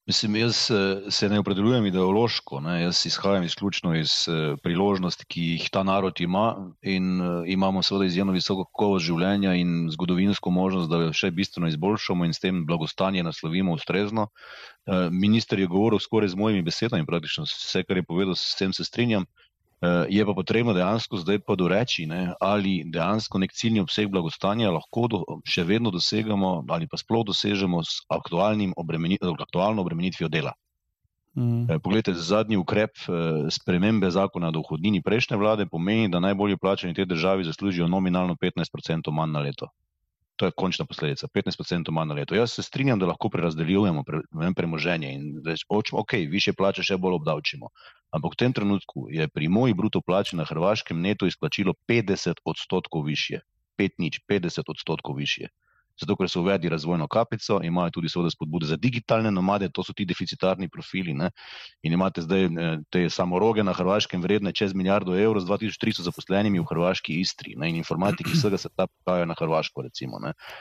[0.10, 2.80] Mislim, jaz eh, se ne opredeljujem ideološko, ne?
[2.82, 8.08] jaz izhajam izključno iz eh, priložnosti, ki jih ta narod ima in eh, imamo seveda
[8.08, 12.66] izjemno visoko kakovost življenja in zgodovinsko možnost, da jo še bistveno izboljšamo in s tem
[12.66, 14.32] blagostanje naslovimo ustrezno.
[15.12, 18.88] Minister je govoril skoraj z mojimi besedami, praktično vse, kar je povedal, s tem se
[18.88, 19.28] strinjam.
[19.82, 24.74] Eh, je pa potrebno dejansko zdaj pa doreči, ne, ali dejansko nek ciljni obseg blagostanja
[24.76, 28.04] lahko do, še vedno dosegamo ali pa sploh dosežemo s
[28.76, 30.52] obremenit, aktualno obremenitvijo dela.
[31.36, 31.72] Mm.
[31.72, 36.94] Eh, poglejte, zadnji ukrep eh, spremembe zakona o dohodnini prejšnje vlade pomeni, da najbolje plačani
[36.94, 39.72] te državi zaslužijo nominalno 15% manj na leto.
[40.40, 42.36] To je končna posledica, 15% manj na leto.
[42.36, 44.22] Jaz se strinjam, da lahko prerazdelijujemo pre,
[44.56, 47.72] premoženje in rečemo, ok, više plače še bolj obdavčimo.
[48.16, 53.04] Ampak v tem trenutku je pri moji bruto plači na Hrvaškem neto izplačilo 50 odstotkov
[53.12, 53.44] više.
[53.80, 55.52] 5 nič, 50 odstotkov više
[56.00, 59.94] zato ker so uvedli razvojno kapico, imajo tudi seveda spodbude za digitalne nomade, to so
[59.94, 61.14] ti deficitarni profili.
[61.14, 61.32] Ne?
[61.84, 66.60] In imate zdaj eh, te samoroge na Hrvaškem vredne čez milijardo evrov z 2300 zaposlenimi
[66.60, 67.56] v Hrvaški istri.
[67.58, 67.70] Ne?
[67.70, 69.82] In informatiki vsega se ta pravijo na Hrvaško.
[69.82, 70.20] Recimo,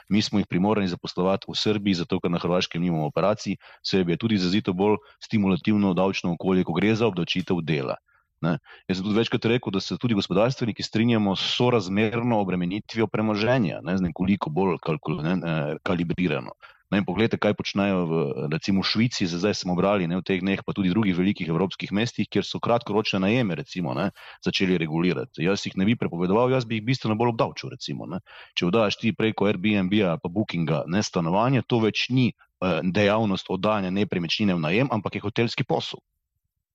[0.09, 4.17] Mi smo jih primorani zaposlovati v Srbiji, zato ker na Hrvaškem nimamo operacij, sebi je
[4.17, 7.97] tudi zazito bolj stimulativno davčno okolje, ko gre za obdavčitev dela.
[8.41, 8.59] Ne.
[8.87, 13.97] Jaz sem tudi večkrat rekel, da se tudi gospodarstveniki strinjamo s sorazmerno obremenitvijo premoženja, ne
[13.99, 15.39] z nekoliko bolj kalkul, ne,
[15.83, 16.55] kalibrirano.
[16.89, 20.73] Ne, poglejte, kaj počnejo v, recimo, Švici, zdaj smo brali ne, v teh dneh, pa
[20.73, 24.09] tudi v drugih velikih evropskih mestih, kjer so kratkoročne najeme recimo, ne,
[24.41, 25.45] začeli regulirati.
[25.45, 27.75] Jaz jih ne bi prepovedoval, jaz bi jih bistveno bolj obdavčil.
[27.77, 28.09] Recimo,
[28.57, 33.93] Če vdaš ti preko Airbnb-a pa Bookinga ne stanovanje, to več ni eh, dejavnost oddajanja
[33.93, 36.01] nepremičnine v najem, ampak je hotelski posel.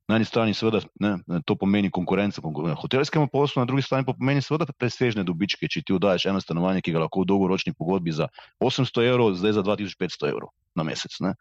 [0.08, 1.14] Na eni strani seveda ne,
[1.48, 2.42] to pomeni konkurenco
[2.82, 6.82] hotelskemu poslu, na drugi strani pa pomeni seveda presežne dobičke, če ti vdajes eno stanovanje,
[6.84, 8.28] ki ga lahko v dolgoročni pogodbi za
[8.60, 11.16] 800 evrov, zdaj za 2500 evrov na mesec.
[11.24, 11.34] Ne.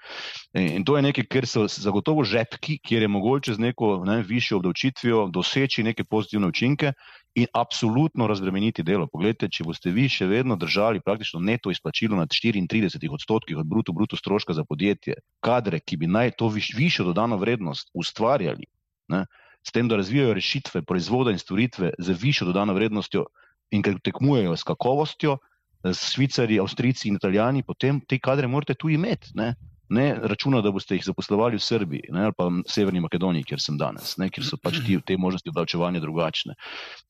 [0.55, 4.61] In to je nekaj, ker so zagotovo žepki, kjer je mogoče z neko ne, višjo
[4.61, 6.93] obdavčitvijo doseči neke pozitivne učinke
[7.35, 9.07] in absolutno razbremeniti delo.
[9.09, 13.93] Poglejte, če boste vi še vedno držali praktično neto izplačilo nad 34 odstotkih od bruto,
[13.97, 18.69] bruto stroška za podjetje, kadre, ki bi naj to viš, višjo dodano vrednost ustvarjali,
[19.15, 19.25] ne,
[19.65, 23.25] s tem, da razvijajo rešitve, proizvode in storitve z višjo dodano vrednostjo
[23.73, 25.39] in ker tekmujejo s kakovostjo,
[25.83, 29.33] s Švicari, Avstrijci in Italijani, potem te kadre morate tu imeti.
[29.35, 29.55] Ne
[29.93, 33.61] ne računa, da boste jih zaposlovali v Srbiji ne, ali pa v Severni Makedoniji, kjer
[33.61, 36.57] sem danes, ne, kjer so pač ti, te možnosti obdavčevanja drugačne.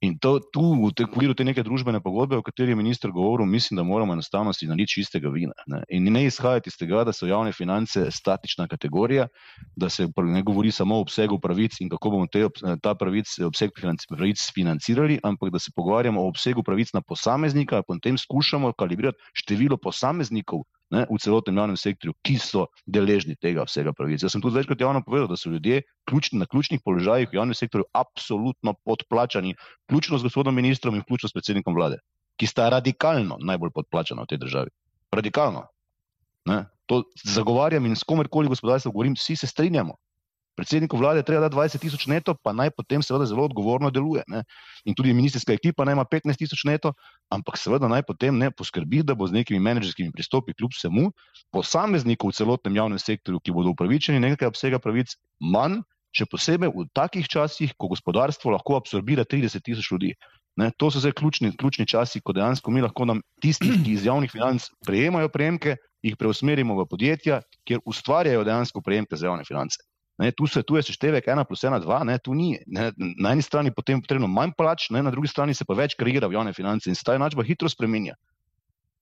[0.06, 3.78] In to, tu, v okviru te neke družbene pogodbe, o kateri je minister govoril, mislim,
[3.78, 5.54] da moramo enostavno si naliti čistega vina.
[5.66, 5.82] Ne.
[5.90, 9.28] In ne izhajati iz tega, da so javne finance statična kategorija,
[9.76, 12.46] da se ne govori samo o obsegu pravic in kako bomo te,
[12.82, 17.88] ta pravic, obseg pravic financirali, ampak da se pogovarjamo o obsegu pravic na posameznika in
[17.88, 23.94] potem skušamo kalibrirati število posameznikov, ne, v celotnem javnem sektorju, ki so deležni tega vsega
[23.96, 24.22] pravic.
[24.22, 27.56] Jaz sem tudi večkrat javno povedal, da so ljudje ključni, na ključnih položajih v javnem
[27.56, 29.56] sektorju absolutno podplačani,
[29.88, 32.02] vključno z gospodom ministrom in vključno s predsednikom vlade,
[32.36, 34.74] ki sta radikalno najbolj podplačana v tej državi.
[35.12, 35.66] Radikalno.
[36.48, 36.64] Ne.
[36.90, 39.96] To zagovarjam in s komerkoli gospodarstvo govorim, vsi se strinjamo.
[40.52, 44.20] Predsedniku vlade treba dati 20 tisoč neto, pa naj potem seveda zelo odgovorno deluje.
[44.28, 44.42] Ne?
[44.84, 46.92] In tudi ministerska ekipa naj ima 15 tisoč neto,
[47.32, 51.08] ampak seveda naj potem ne poskrbi, da bo z nekimi menedžerskimi pristopi, kljub vsemu,
[51.56, 55.80] posameznikov v celotnem javnem sektorju, ki bodo upravičeni nekaj obsega pravic, manj,
[56.12, 60.12] še posebej v takih časih, ko gospodarstvo lahko absorbira 30 tisoč ljudi.
[60.60, 64.04] Ne, to so zdaj ključni, ključni časi, ko dejansko mi lahko nam tisti, ki iz
[64.04, 69.80] javnih financ prejemajo prejemke, jih preusmerimo v podjetja, kjer ustvarjajo dejansko prejemke za javne finance.
[70.22, 72.52] Ne, tu, se, tu je seštevek 1 plus 1, 2, ne, tu ni.
[72.66, 75.96] Ne, na eni strani potem potrebno manj plač, ne, na drugi strani se pa več
[75.98, 78.14] kreira v javne finance in se ta enačba hitro spremenja.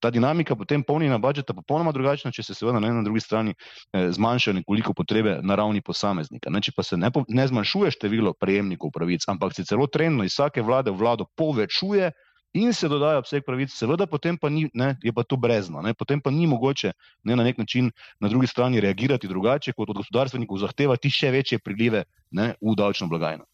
[0.00, 4.08] Ta dinamika potem polnjenja budžeta je popolnoma drugačna, če se seveda na drugi strani eh,
[4.16, 6.48] zmanjša nekoliko potrebe na ravni posameznika.
[6.48, 10.32] Ne, če pa se ne, ne zmanjšuje število prejemnikov pravic, ampak se celo trendno iz
[10.38, 12.14] vsake vlade v vlado povečuje,
[12.52, 15.94] in se dodaja obseg pravic, seveda potem pa ni, ne, je pa to brezno, ne,
[15.94, 16.92] potem pa ni mogoče
[17.24, 21.58] ne, na nek način na drugi strani reagirati drugače, kot od gospodarstvenikov zahtevati še večje
[21.58, 23.46] prilive ne, v davčno blagajno.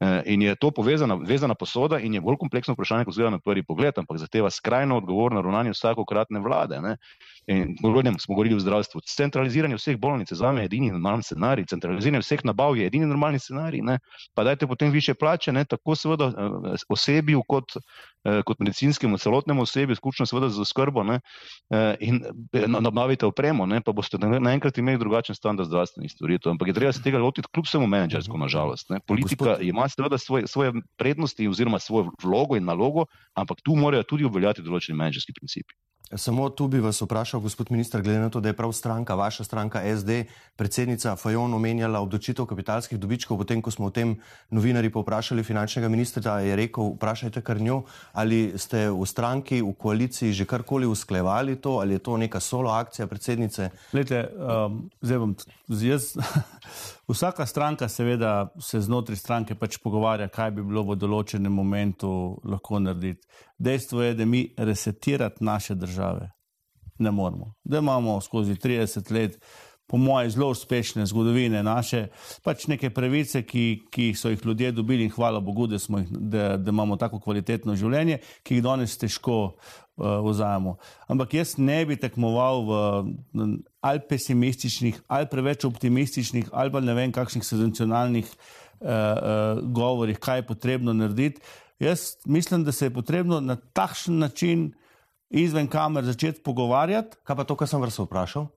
[0.00, 3.38] E, in je to povezana, vezana posoda in je bolj kompleksno vprašanje, kot zgleda na
[3.38, 6.80] prvi pogled, ampak zahteva skrajno odgovorno ravnanje vsakokratne vlade.
[6.80, 6.96] Ne.
[7.46, 9.00] In govorim, smo govorili o zdravstvu.
[9.04, 13.38] Centraliziranje vseh bolnic je za me edini normalni scenarij, centraliziranje vseh nabav je edini normalni
[13.38, 13.82] scenarij.
[13.84, 13.98] Ne.
[14.34, 17.76] Pa dajte potem više plače, ne, tako seveda eh, osebju kot,
[18.44, 21.20] kot medicinskemu, celotnemu osebju, skučno seveda za skrbo ne,
[21.70, 22.20] eh, in
[22.66, 26.50] nabavite opremo, ne, pa boste naenkrat imeli drugačen standard zdravstvenih storitev.
[26.52, 28.90] Ampak je treba se tega lotiti kljub vsemu menedžersko, nažalost.
[28.90, 29.00] Ne.
[29.00, 29.66] Politika Gospod...
[29.66, 34.62] ima seveda svoje, svoje prednosti oziroma svojo vlogo in nalogo, ampak tu morajo tudi obveljati
[34.62, 35.74] določeni menedžerski principi.
[36.16, 39.44] Samo tu bi vas vprašal, gospod minister, glede na to, da je prav stranka, vaša
[39.44, 40.24] stranka SD,
[40.56, 44.16] predsednica Fajon omenjala obdočitev kapitalskih dobičkov, potem ko smo o tem
[44.50, 50.32] novinari povprašali finančnega ministra, je rekel, vprašajte kar njo, ali ste v stranki, v koaliciji
[50.32, 53.70] že karkoli usklevali to, ali je to neka solo akcija predsednice?
[53.92, 55.36] Glede, um, zdaj bom,
[55.68, 56.16] jaz,
[57.10, 62.10] vsaka stranka seveda se znotraj stranke pač pogovarja, kaj bi bilo v določenem momentu
[62.44, 63.26] lahko narediti.
[63.58, 66.30] Dejstvo je, da mi resetirati naše države
[67.00, 67.54] ne moramo.
[67.64, 69.38] Da imamo skozi 30 let,
[69.90, 72.06] po moje, zelo uspešne zgodovine naše,
[72.46, 76.56] pač neke pravice, ki, ki so jih ljudje dobili in hvala Bogu, da, jih, da,
[76.56, 79.56] da imamo tako kvalitetno življenje, ki jih danes težko
[80.00, 80.76] vzajemo.
[81.08, 82.72] Ampak jaz ne bi tekmoval v,
[83.34, 83.48] v
[83.80, 90.42] ali pesimističnih, ali preveč optimističnih, ali pa ne vem, kakšnih senzacionalnih uh, uh, govorih, kaj
[90.42, 91.40] je potrebno narediti.
[91.80, 94.72] Jaz mislim, da se je potrebno na takšen način
[95.30, 97.16] izven kamer začeti pogovarjati.
[97.24, 98.50] Kaj pa to, kar sem vas vprašal?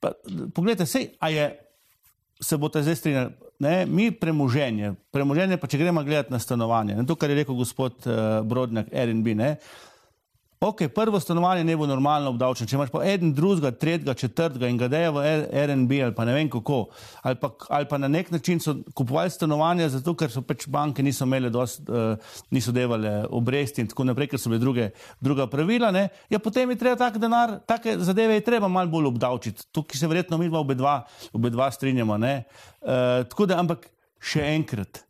[0.00, 0.12] Pa,
[0.54, 1.46] poglejte, sej, je,
[2.40, 3.32] se bo ta zdaj strinjal.
[3.60, 7.58] Ne, mi premoženje, premoženje pa če gremo gledati na stanovanje, ne, to, kar je rekel
[7.58, 9.50] gospod uh, Brodnjak, Airbnb, ne,
[10.60, 12.68] Ok, prvo stanovanje ne bo normalno obdavčeno.
[12.68, 15.22] Če imaš pa en, drugega, tretjega, četrtega in ga deje v
[15.56, 16.82] RNB ali pa ne vem kako,
[17.24, 21.00] ali pa, ali pa na nek način so kupovali stanovanja zato, ker so pač banke
[21.00, 25.48] niso imele dost, uh, niso devale obresti in tako naprej, ker so bile druge, druga
[25.48, 29.70] pravila, ne, ja potem je treba tak denar, take zadeve je treba malo bolj obdavčiti.
[29.72, 32.42] Tukaj se verjetno mi obe dva, obe dva strinjamo, ne.
[32.84, 33.88] Uh, tako da, ampak
[34.20, 35.06] še enkrat.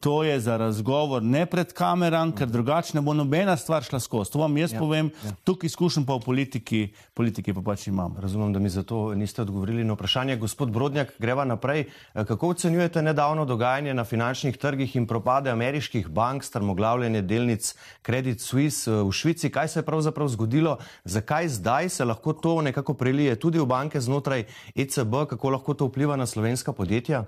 [0.00, 4.30] To je za razgovor, ne pred kamerami, ker drugače ne bo nobena stvar šla skozi.
[4.30, 5.32] To vam jaz ja, povem, ja.
[5.44, 6.82] tukaj izkušen pa v politiki,
[7.18, 8.14] politiki pa pač imam.
[8.22, 10.36] Razumem, da mi zato niste odgovorili na vprašanje.
[10.38, 11.88] Gospod Brodnjak, greva naprej.
[12.14, 17.74] Kako ocenjujete nedavno dogajanje na finančnih trgih in propade ameriških bank, strmoglavljanje delnic
[18.06, 19.50] Credit Suisse v Švici?
[19.50, 20.76] Kaj se je pravzaprav zgodilo?
[21.04, 25.26] Zakaj zdaj se lahko to nekako prelije tudi v banke znotraj ECB?
[25.34, 27.24] Kako lahko to vpliva na slovenska podjetja?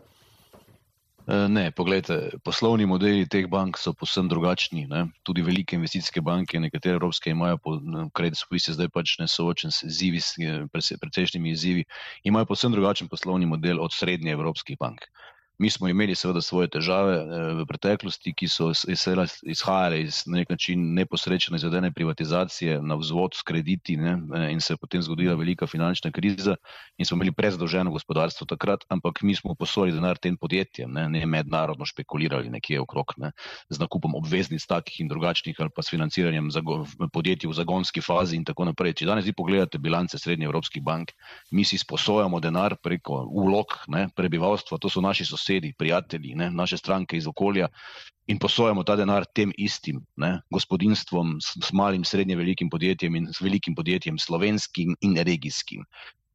[1.31, 4.87] Eh, ne, pogledajte, poslovni modeli teh bank so posebno drugačni.
[4.91, 5.05] Ne?
[5.23, 7.59] Tudi velike investicijske banke, nekatere evropske, imajo,
[8.17, 10.19] Credit Suisse, zdaj pač ne soočen s izzivi,
[10.73, 11.85] precejšnjimi izzivi,
[12.27, 15.07] imajo posebno drugačen poslovni model od srednje evropskih bank.
[15.61, 18.71] Mi smo imeli seveda svoje težave eh, v preteklosti, ki so
[19.45, 24.61] izhajale iz na nek način neposrečene izvedene privatizacije na vzvod s krediti ne, eh, in
[24.65, 26.55] se je potem zgodila velika finančna kriza
[26.97, 31.27] in smo imeli prezadolženo gospodarstvo takrat, ampak mi smo posojali denar tem podjetjem, ne, ne
[31.27, 33.33] mednarodno špekulirali nekje okrog ne,
[33.69, 36.49] z nakupom obveznic takih in drugačnih ali pa s financiranjem
[37.13, 38.97] podjetij v zagonski fazi in tako naprej.
[39.03, 41.13] Če danes vi pogledate bilance srednje evropskih bank,
[41.53, 46.51] mi si sposojamo denar preko ulog ne, prebivalstva, to so naši sosedje sosedi, prijatelji, ne,
[46.51, 47.69] naše stranke iz okolja
[48.27, 53.27] in posojamo ta denar tem istim ne, gospodinstvom, s, s malim, srednje velikim podjetjem in
[53.33, 55.85] s velikim podjetjem, slovenskim in regijskim.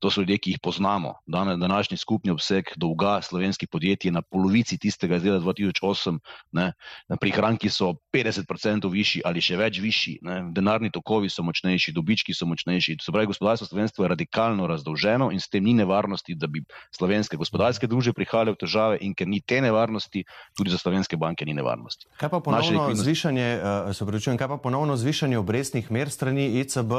[0.06, 1.14] To so ljudje, ki jih poznamo.
[1.26, 6.20] Danes današnji skupni obseg dolga slovenskih podjetij je na polovici tistega iz leta 2008.
[6.52, 6.74] Ne.
[7.22, 10.36] Prihranki so 50% višji ali še več višji, ne.
[10.54, 13.00] denarni tokovi so močnejši, dobički so močnejši.
[13.02, 16.62] Se pravi, gospodarstvo slovenstvo je radikalno razdolženo in s tem ni nevarnosti, da bi
[16.94, 20.22] slovenske gospodarske družbe prihajale v težave in ker ni te nevarnosti,
[20.54, 22.06] tudi za slovenske banke ni nevarnosti.
[22.22, 23.50] Kaj pa ponovno, zvišanje,
[23.90, 26.94] uh, kaj pa ponovno zvišanje obrestnih mer strani ECB?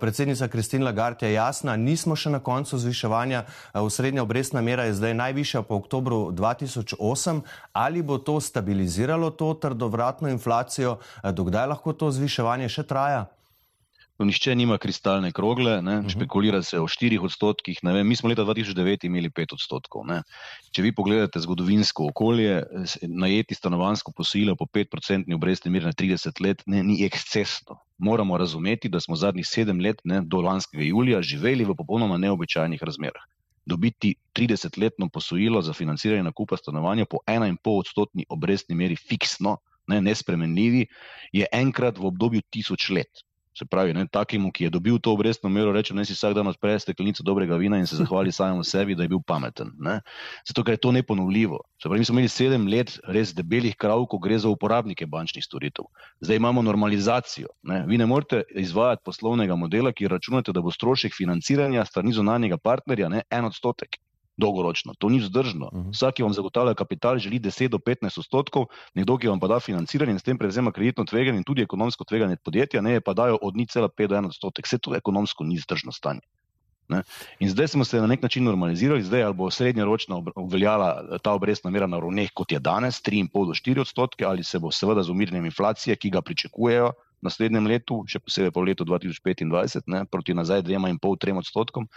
[0.00, 3.44] Predsednica Kristina Lagarde je jasna, nismo še na koncu zviševanja.
[3.84, 7.40] Usrednja obrestna mera je zdaj najvišja po oktobru 2008.
[7.72, 10.98] Ali bo to stabiliziralo to trdovratno inflacijo?
[11.22, 13.26] Dokdaj lahko to zviševanje še traja?
[14.24, 15.98] Nišče nima kristalne krogle, ne?
[15.98, 16.12] uh -huh.
[16.12, 17.78] špekulira se o 4 odstotkih.
[18.04, 20.06] Mi smo leta 2009 imeli 5 odstotkov.
[20.06, 20.22] Ne?
[20.70, 22.62] Če vi pogledate zgodovinsko okolje,
[23.02, 27.78] najeti stanovansko posojilo po 5-odstotni obrestni meri na 30 let ne, ni ekscesno.
[27.98, 32.82] Moramo razumeti, da smo zadnjih 7 let, ne, do lanskega julija, živeli v popolnoma neobičajnih
[32.82, 33.22] razmerah.
[33.66, 40.86] Dobiti 30-letno posojilo za financiranje nakupa stanovanja po 1,5 odstotni obrestni meri, fiksno, ne, nespremenljivi,
[41.32, 43.27] je enkrat v obdobju tisoč let.
[43.58, 46.46] Se pravi, ne, takemu, ki je dobil to obrestno mero, reče: Naj si vsak dan
[46.46, 49.72] odpre steklenico dobrega vina in se zahvali samemu sebi, da je bil pameten.
[49.82, 49.96] Ne.
[50.46, 51.58] Zato, ker je to neponovljivo.
[51.82, 55.44] Se pravi, mi smo imeli sedem let res debelih krav, ko gre za uporabnike bančnih
[55.44, 55.90] storitev.
[56.20, 57.50] Zdaj imamo normalizacijo.
[57.62, 57.82] Ne.
[57.90, 63.08] Vi ne morete izvajati poslovnega modela, ki računate, da bo strošek financiranja strani zunanjega partnerja
[63.08, 63.98] ne, en odstotek
[64.38, 64.94] dolgoročno.
[64.98, 65.68] To ni vzdržno.
[65.72, 65.88] Uh mhm.
[65.88, 65.92] -huh.
[65.92, 69.60] Vsak, ki vam zagotavlja kapital, želi 10 do 15 odstotkov, nekdo, ki vam pa da
[69.60, 73.38] financiranje in s tem prevzema kreditno tveganje in tudi ekonomsko tveganje podjetja, ne pa dajo
[73.42, 74.66] od 0,5 do 1 odstotek.
[74.66, 76.20] Vse to ekonomsko ni vzdržno stanje.
[76.88, 77.02] Ne?
[77.38, 81.70] In zdaj smo se na nek način normalizirali, zdaj ali bo srednjeročno obveljala ta obrestna
[81.70, 85.10] mera na ravneh, kot je danes, 3,5 do 4 odstotke, ali se bo seveda z
[85.10, 86.92] umirjenjem inflacije, ki ga pričakujejo,
[87.24, 91.88] naslednjem letu, še posebej po letu 2025, ne, proti nazaj dvema in pol, trem odstotkom,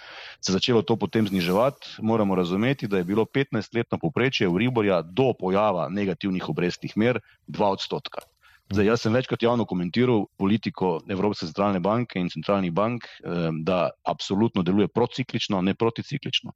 [0.41, 2.01] se začelo to potem zniževati.
[2.01, 7.73] Moramo razumeti, da je bilo 15-letno poprečje v Riborja do pojava negativnih obrestnih mer 2
[7.77, 8.25] odstotka.
[8.71, 13.89] Zdaj, jaz sem večkrat javno komentiral politiko Evropske centralne banke in centralnih bank, eh, da
[14.07, 16.55] absolutno deluje prociklično, ne proticiklično.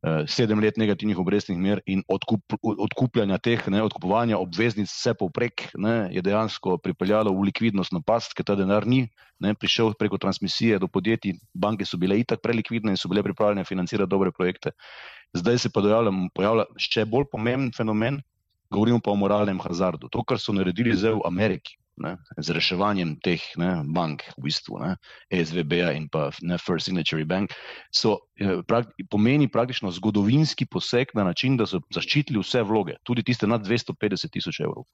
[0.00, 5.66] Eh, sedem let negativnih obrestnih mer in odkup, odkupljanja teh, ne, odkupovanja obveznic vse povprek,
[5.76, 9.02] ne, je dejansko pripeljalo v likvidnost na past, ker ta denar ni
[9.44, 11.36] ne, prišel preko transmisije do podjetij.
[11.52, 14.72] Banke so bile itak prelikvidne in so bile pripravljene financirati dobre projekte.
[15.36, 18.22] Zdaj se pa dojavlja, pojavlja še bolj pomemben fenomen,
[18.72, 20.08] govorimo pa o moralnem hazardu.
[20.08, 24.80] To, kar so naredili zdaj v Ameriki, ne, z reševanjem teh ne, bank, v bistvu,
[24.82, 24.94] ne,
[25.32, 27.54] SVB-ja in pa ne, First Signature Bank,
[27.94, 33.24] so, eh, prak, pomeni praktično zgodovinski poseg na način, da so zaščitili vse vloge, tudi
[33.26, 34.88] tiste nad 250 tisoč evrov.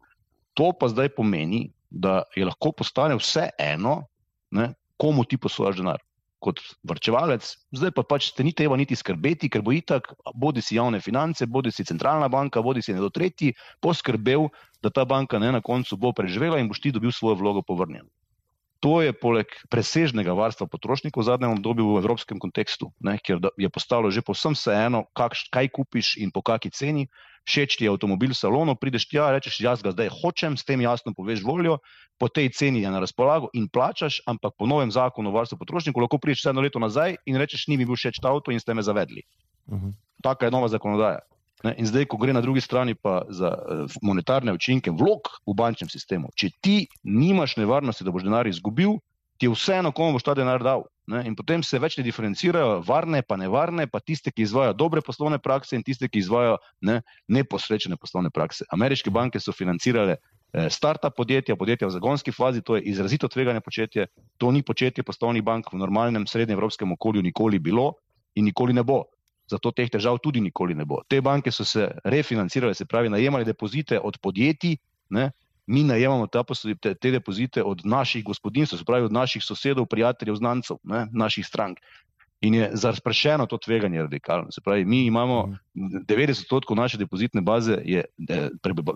[0.57, 4.03] To pa zdaj pomeni, da je lahko postane vse eno,
[4.51, 6.01] ne, komu ti posojaš denar
[6.43, 10.77] kot vrčevalec, zdaj pa pač te ni treba niti skrbeti, ker bo itak, bodi si
[10.77, 14.51] javne finance, bodi si centralna banka, bodi si nekdo tretji, poskrbel,
[14.85, 18.09] da ta banka ne na koncu bo preživela in boš ti dobil svojo vlogo povrnjeno.
[18.85, 23.71] To je poleg presežnega varstva potrošnikov v zadnjem obdobju v evropskem kontekstu, ne, ker je
[23.73, 27.05] postalo že povsem vseeno, kaj kupiš in po kakšni ceni.
[27.47, 30.83] Všeč ti je avtomobil v salonu, prideš tja, rečeš, jaz ga zdaj hočem, s tem
[30.83, 31.79] jasno poveš voljo,
[32.19, 36.03] po tej ceni je na razpolago in plačaš, ampak po novem zakonu o varstvu potrošnikov
[36.03, 38.75] lahko prideš eno leto nazaj in rečeš, ni mi bil všeč ta avto in ste
[38.75, 39.23] me zavedli.
[39.71, 39.87] Uh mhm.
[39.87, 39.93] -huh.
[40.27, 41.23] Taka je nova zakonodaja.
[41.65, 41.75] Ne?
[41.81, 45.89] In zdaj, ko gre na drugi strani pa za uh, monetarne učinke vlog v bančnem
[45.89, 48.99] sistemu, če ti nimaš nevarnosti, da boš denar izgubil,
[49.41, 50.87] ti je vseeno, komu boš ta denar dal.
[51.07, 51.23] Ne?
[51.29, 55.39] In potem se več ne diferencirajo varne, pa nevarne, pa tiste, ki izvajo dobre poslovne
[55.39, 58.67] prakse in tiste, ki izvajo ne, neposrečene poslovne prakse.
[58.75, 60.19] Ameriške banke so financirale
[60.57, 64.07] Eh, startup podjetja, podjetja v zagonski fazi, to je izrazito tvegane početje,
[64.39, 67.93] to ni početje poslovnih bank v normalnem srednjeevropskem okolju nikoli bilo
[68.35, 69.03] in nikoli ne bo.
[69.47, 71.03] Zato teh težav tudi nikoli ne bo.
[71.09, 74.77] Te banke so se refinancirale, se pravi, najemali depozite od podjetij,
[75.11, 75.31] ne?
[75.67, 76.45] mi najemamo ta,
[76.81, 81.07] te, te depozite od naših gospodinstv, se pravi od naših sosedov, prijateljev, znancev, ne?
[81.13, 81.79] naših strank.
[82.41, 84.53] In je zarsprešeno to tveganje radikalno.
[84.53, 86.81] Se pravi, mi imamo 90% mhm.
[86.81, 88.49] naše depozitne baze, je, eh,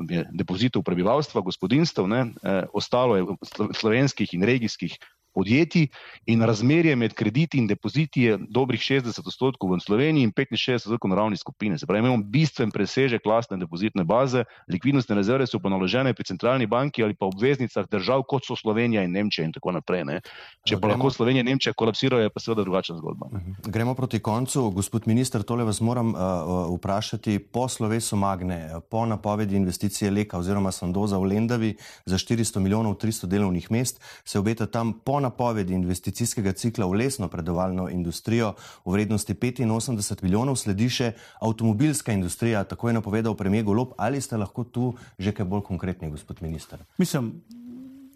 [0.08, 3.24] je depozitov prebivalstva, gospodinstv, ne, eh, ostalo je
[3.72, 4.98] slovenskih in regijskih
[5.34, 5.88] podjetij
[6.26, 11.10] in razmerje med krediti in depoziti je dobrih 60 odstotkov v Sloveniji in 65 odstotkov
[11.10, 11.78] na ravni skupine.
[11.78, 16.66] Se pravi, imamo bistven presežek lastne depozitne baze, likvidnostne rezerve so pa naložene pri centralni
[16.66, 20.04] banki ali pa obveznicah držav, kot so Slovenija in Nemčija in tako naprej.
[20.04, 20.20] Ne.
[20.66, 20.94] Če pa Gremo...
[20.94, 23.28] lahko Slovenija in Nemčija kolapsirajo, je pa seveda drugačna zgodba.
[23.32, 23.38] Ne.
[23.38, 23.70] Mhm.
[23.70, 24.70] Gremo proti koncu.
[24.70, 27.38] Gospod minister, tole vas moram uh, vprašati.
[27.38, 31.74] Po slovesu Magne, po napovedi investicije Leka oziroma Sandoza v Lendavi
[32.06, 37.28] za 400 milijonov 300 delovnih mest, se obeta tam po napovedi investicijskega cikla v lesno
[37.28, 38.54] predevalno industrijo
[38.84, 43.94] v vrednosti 85 milijonov sledi še avtomobilska industrija, tako je napovedal premijer Golob.
[43.98, 46.78] Ali ste lahko tu že kaj bolj konkretni, gospod minister?
[46.98, 47.42] Mislim,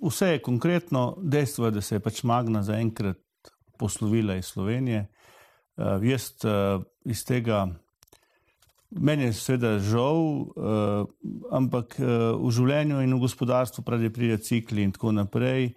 [0.03, 3.19] vse je konkretno, dejstvo je, da se je pač Magna zaenkrat
[3.79, 5.09] poslovila iz Slovenije.
[5.77, 7.67] Uh, jaz uh, iz tega,
[8.91, 10.21] meni je seveda žal,
[10.55, 11.07] uh,
[11.51, 12.07] ampak uh,
[12.39, 15.73] v življenju in v gospodarstvu pravi pride cikli in tako naprej.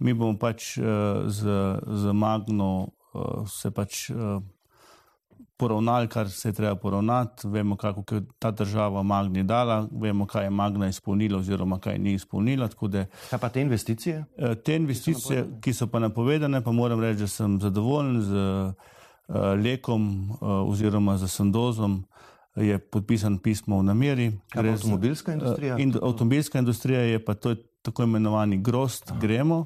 [0.00, 0.84] Mi bomo pač uh,
[1.28, 1.44] z,
[1.86, 4.40] z Magno uh, se pač uh,
[5.56, 7.48] poravnali, kar se je treba poravnati.
[7.48, 12.14] Vemo, kako je ta država Magni dala, vemo, kaj je Magna izpolnila oziroma kaj ni
[12.16, 12.68] izpolnila.
[12.80, 14.24] Da, kaj pa te investicije?
[14.36, 18.22] Uh, te investicije, ki so, ki so pa napovedane, pa moram reči, da sem zadovoljen
[18.22, 18.48] z.
[18.70, 18.96] Uh,
[19.64, 22.04] Lekom eh, oziroma za Sandozom
[22.56, 24.32] je podpisan pismo v nameri.
[24.54, 25.78] Avtomobilska industrija?
[25.78, 29.20] In, avtomobilska industrija je pa to tako imenovani GROST, Aha.
[29.20, 29.64] gremo,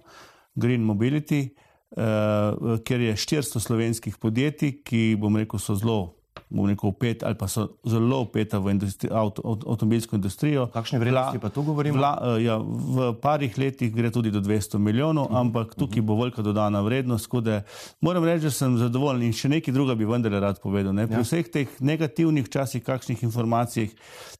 [0.54, 1.48] Green Mobility,
[1.96, 6.23] uh, ker je 400 slovenskih podjetij, ki, bom rekel, so zelo
[6.54, 10.66] bom rekel, upet ali pa so zelo upeta v industri, avto, avtomobilsko industrijo.
[10.72, 11.98] Kakšne vrednosti pa tu govorimo?
[11.98, 15.30] Vla, uh, ja, v parih letih gre tudi do 200 milijonov, uh.
[15.30, 15.40] -huh.
[15.40, 17.26] ampak tukaj bo velika dodana vrednost.
[17.26, 17.62] Kude,
[18.00, 20.94] moram reči, da sem zadovoljen in še nekaj druga bi vendarle rad povedal.
[20.94, 21.06] Ne?
[21.06, 21.22] Pri ja.
[21.22, 23.90] vseh teh negativnih časih, kakšnih informacijah,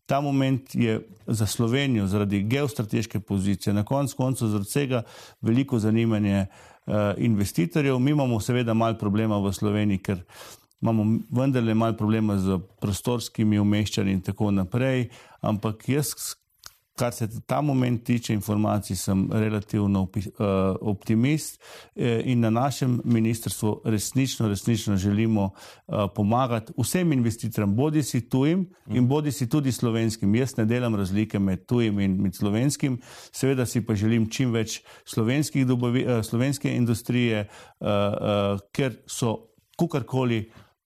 [0.07, 5.03] ta moment je za Slovenijo zaradi geostrateške pozicije, na koncu koncev zaradi vsega
[5.41, 6.47] veliko zanimanje
[6.87, 7.99] uh, investitorjev.
[7.99, 10.23] Mi imamo seveda malo problema v Sloveniji, ker
[10.85, 15.07] imamo vendarle malo problema z prostorskimi umeščanji in tako naprej,
[15.41, 16.11] ampak jaz,
[16.99, 20.35] kar se ta moment tiče informacij, sem relativno uh,
[20.81, 21.57] optimist
[21.97, 28.67] eh, in na našem ministrstvu resnično, resnično želimo uh, pomagati vsem investitorjem, bodi si tujim
[28.87, 30.35] in bodi si tudi slovenskim.
[30.35, 33.01] Jaz ne delam razlike med tujim in med slovenskim,
[33.33, 37.49] seveda si pa želim čim več slovenskih dobavi, slovenske industrije,
[38.73, 39.35] ker so
[39.77, 40.45] kukorkoli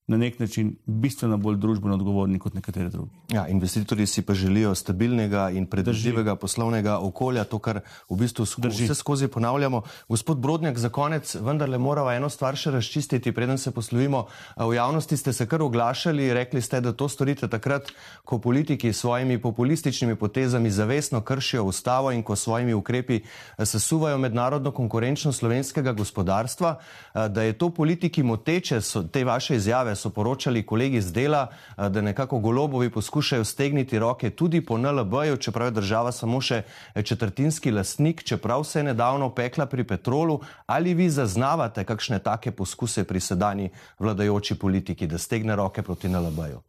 [0.08, 3.10] na nek način bistveno bolj družbeno odgovorni kot nekateri drugi.
[3.32, 8.62] Ja, investitorji si pa želijo stabilnega in predržljivega poslovnega okolja, to, kar v bistvu sko
[8.68, 9.82] vse skozi ponavljamo.
[10.08, 14.24] Gospod Brodnjak, za konec vendarle moramo eno stvar še razčistiti, preden se poslovimo.
[14.56, 17.92] V javnosti ste se kar oglašali, rekli ste, da to storite takrat,
[18.24, 23.20] ko politiki s svojimi populističnimi potezami zavestno kršijo ustavo in ko svojimi ukrepi
[23.58, 26.74] sesuvajo mednarodno konkurenčnost slovenskega gospodarstva,
[27.14, 31.88] da je to politiki moteče, so te vaše izjave so poročali kolegi z dela, eh,
[31.88, 37.02] da nekako golobovi poskušajo stegniti roke tudi po NLB-ju, čeprav je država samo še eh,
[37.02, 40.40] četrtinski lastnik, čeprav se je nedavno pekla pri petrolu.
[40.66, 46.62] Ali vi zaznavate kakšne take poskuse pri sedanji vladajoči politiki, da stegne roke proti NLB-ju?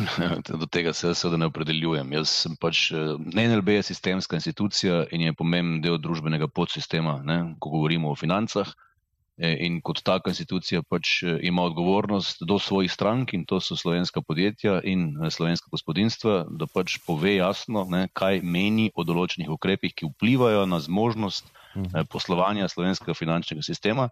[0.60, 2.12] Do tega se seveda ne opredeljujem.
[2.12, 7.54] Jaz sem pač, eh, NLB je sistemska institucija in je pomemben del družbenega podsistema, ne,
[7.58, 8.72] ko govorimo o financah.
[9.40, 13.76] E, in kot taka institucija pač e, ima odgovornost do svojih strank in to so
[13.76, 19.48] slovenska podjetja in e, slovenska gospodinstva, da pač pove jasno, ne, kaj meni o določenih
[19.48, 22.04] ukrepih, ki vplivajo na zmožnost mhm.
[22.12, 24.10] poslovanja slovenskega finančnega sistema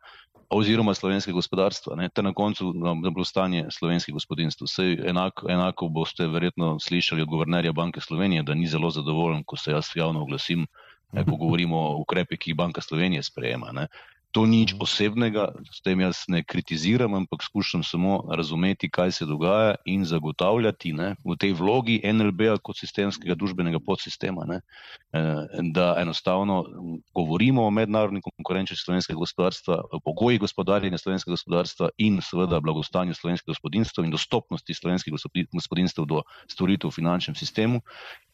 [0.49, 4.65] oziroma slovenskega gospodarstva, ne, ter na koncu na blagostanje slovenskih gospodinstv.
[4.65, 9.61] Vse enako, enako boste verjetno slišali od guvernerja Banke Slovenije, da ni zelo zadovoljen, ko
[9.61, 10.65] se jaz javno oglasim,
[11.13, 13.77] ne, ko govorimo o ukrepih, ki jih Banka Slovenije sprejema.
[13.77, 13.91] Ne.
[14.39, 19.27] To ni nič posebnega, s tem jaz ne kritiziram, ampak skušam samo razumeti, kaj se
[19.27, 25.43] dogaja in zagotavljati ne, v tej vlogi NLB-a kot sistemskega družbenega podsistema, ne, eh,
[25.75, 26.61] da enostavno
[27.19, 33.59] govorimo o mednarodni konkurenčnosti slovenskega gospodarstva, o pogojih gospodarjenja slovenskega gospodarstva in seveda blagostanju slovenskega
[33.59, 35.19] gospodinstva in dostopnosti slovenskih
[35.51, 37.83] gospodinstv do storitev v finančnem sistemu,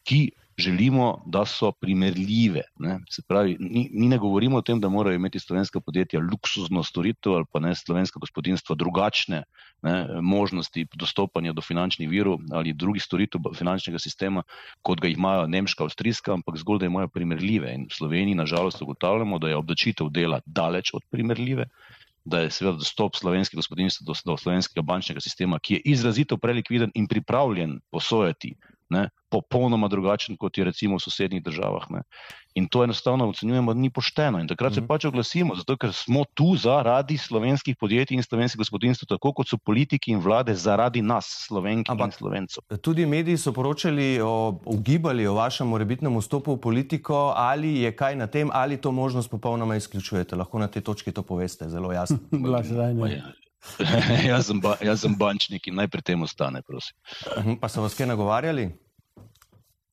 [0.05, 2.61] ki želimo, da so primerljive.
[2.79, 2.99] Ne.
[3.09, 7.33] Se pravi, mi, mi ne govorimo o tem, da morajo imeti slovenska podjetja luksuzno storitev
[7.33, 9.43] ali pa ne slovenska gospodinstva drugačne
[9.81, 14.43] ne, možnosti dostopanja do finančnih virov ali drugih storitev finančnega sistema,
[14.81, 17.73] kot ga imajo nemška, avstrijska, ampak zgolj, da imajo primerljive.
[17.73, 21.67] In v Sloveniji, nažalost, ugotavljamo, da je obdočitev dela daleč od primerljive.
[22.25, 26.91] Da je seveda dostop slovenskih gospodinstv do, do slovenskega bančnega sistema, ki je izrazito prelikviden
[26.95, 28.55] in pripravljen posojati
[28.95, 31.89] ne, popolnoma drugačen, kot je recimo v sosednjih državah.
[31.91, 32.01] Ne.
[32.55, 34.39] In to enostavno ocenjujemo, da ni pošteno.
[34.39, 34.75] In takrat mm -hmm.
[34.75, 34.87] se mhm.
[34.87, 39.57] pač oglasimo, zato ker smo tu zaradi slovenskih podjetij in slovenskih gospodinstv, tako kot so
[39.57, 42.63] politiki in vlade zaradi nas, slovenk in slovencev.
[42.81, 48.15] Tudi mediji so poročali o ugibali o vašem morebitnem vstopu v politiko, ali je kaj
[48.15, 50.35] na tem, ali to možnost popolnoma izključujete.
[50.35, 52.17] Lahko na tej točki to poveste zelo jasno.
[54.31, 56.95] jaz, sem ba, jaz sem bančnik in naj pri tem ostane, prosim.
[57.37, 58.69] Mhm, pa so vas kaj nagovarjali?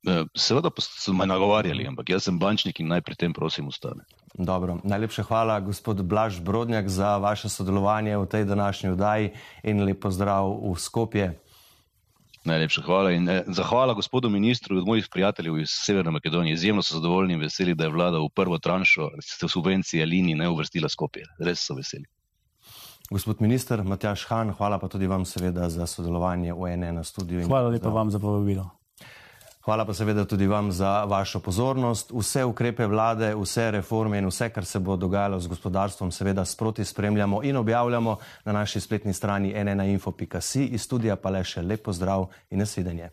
[0.03, 3.69] Eh, seveda pa so me nagovarjali, ampak jaz sem bančnik in naj pri tem, prosim,
[3.71, 4.03] ostane.
[4.35, 4.81] Dobro.
[4.83, 9.31] Najlepša hvala, gospod Blaž Brodnjak, za vaše sodelovanje v tej današnji vdaji
[9.63, 11.29] in lep pozdrav v Skopje.
[12.45, 16.55] Najlepša hvala in eh, zahvala gospodu ministru od mojih prijateljev iz Severne Makedonije.
[16.55, 19.11] Izjemno so zadovoljni in veseli, da je vlada v prvo tranšo
[19.49, 21.31] subvencije linij ne uvrstila Skopje.
[21.39, 22.05] Res so veseli.
[23.11, 27.47] Gospod minister Matjaš Han, hvala pa tudi vam seveda za sodelovanje v NN studiu.
[27.47, 27.95] Hvala lepa za...
[27.95, 28.82] vam za povabilo.
[29.63, 32.11] Hvala pa seveda tudi vam za vašo pozornost.
[32.11, 36.85] Vse ukrepe vlade, vse reforme in vse, kar se bo dogajalo z gospodarstvom, seveda sproti
[36.85, 40.65] spremljamo in objavljamo na naši spletni strani nnainfo.si.
[40.65, 43.11] Iz studija pa le še lep pozdrav in nasvidenje.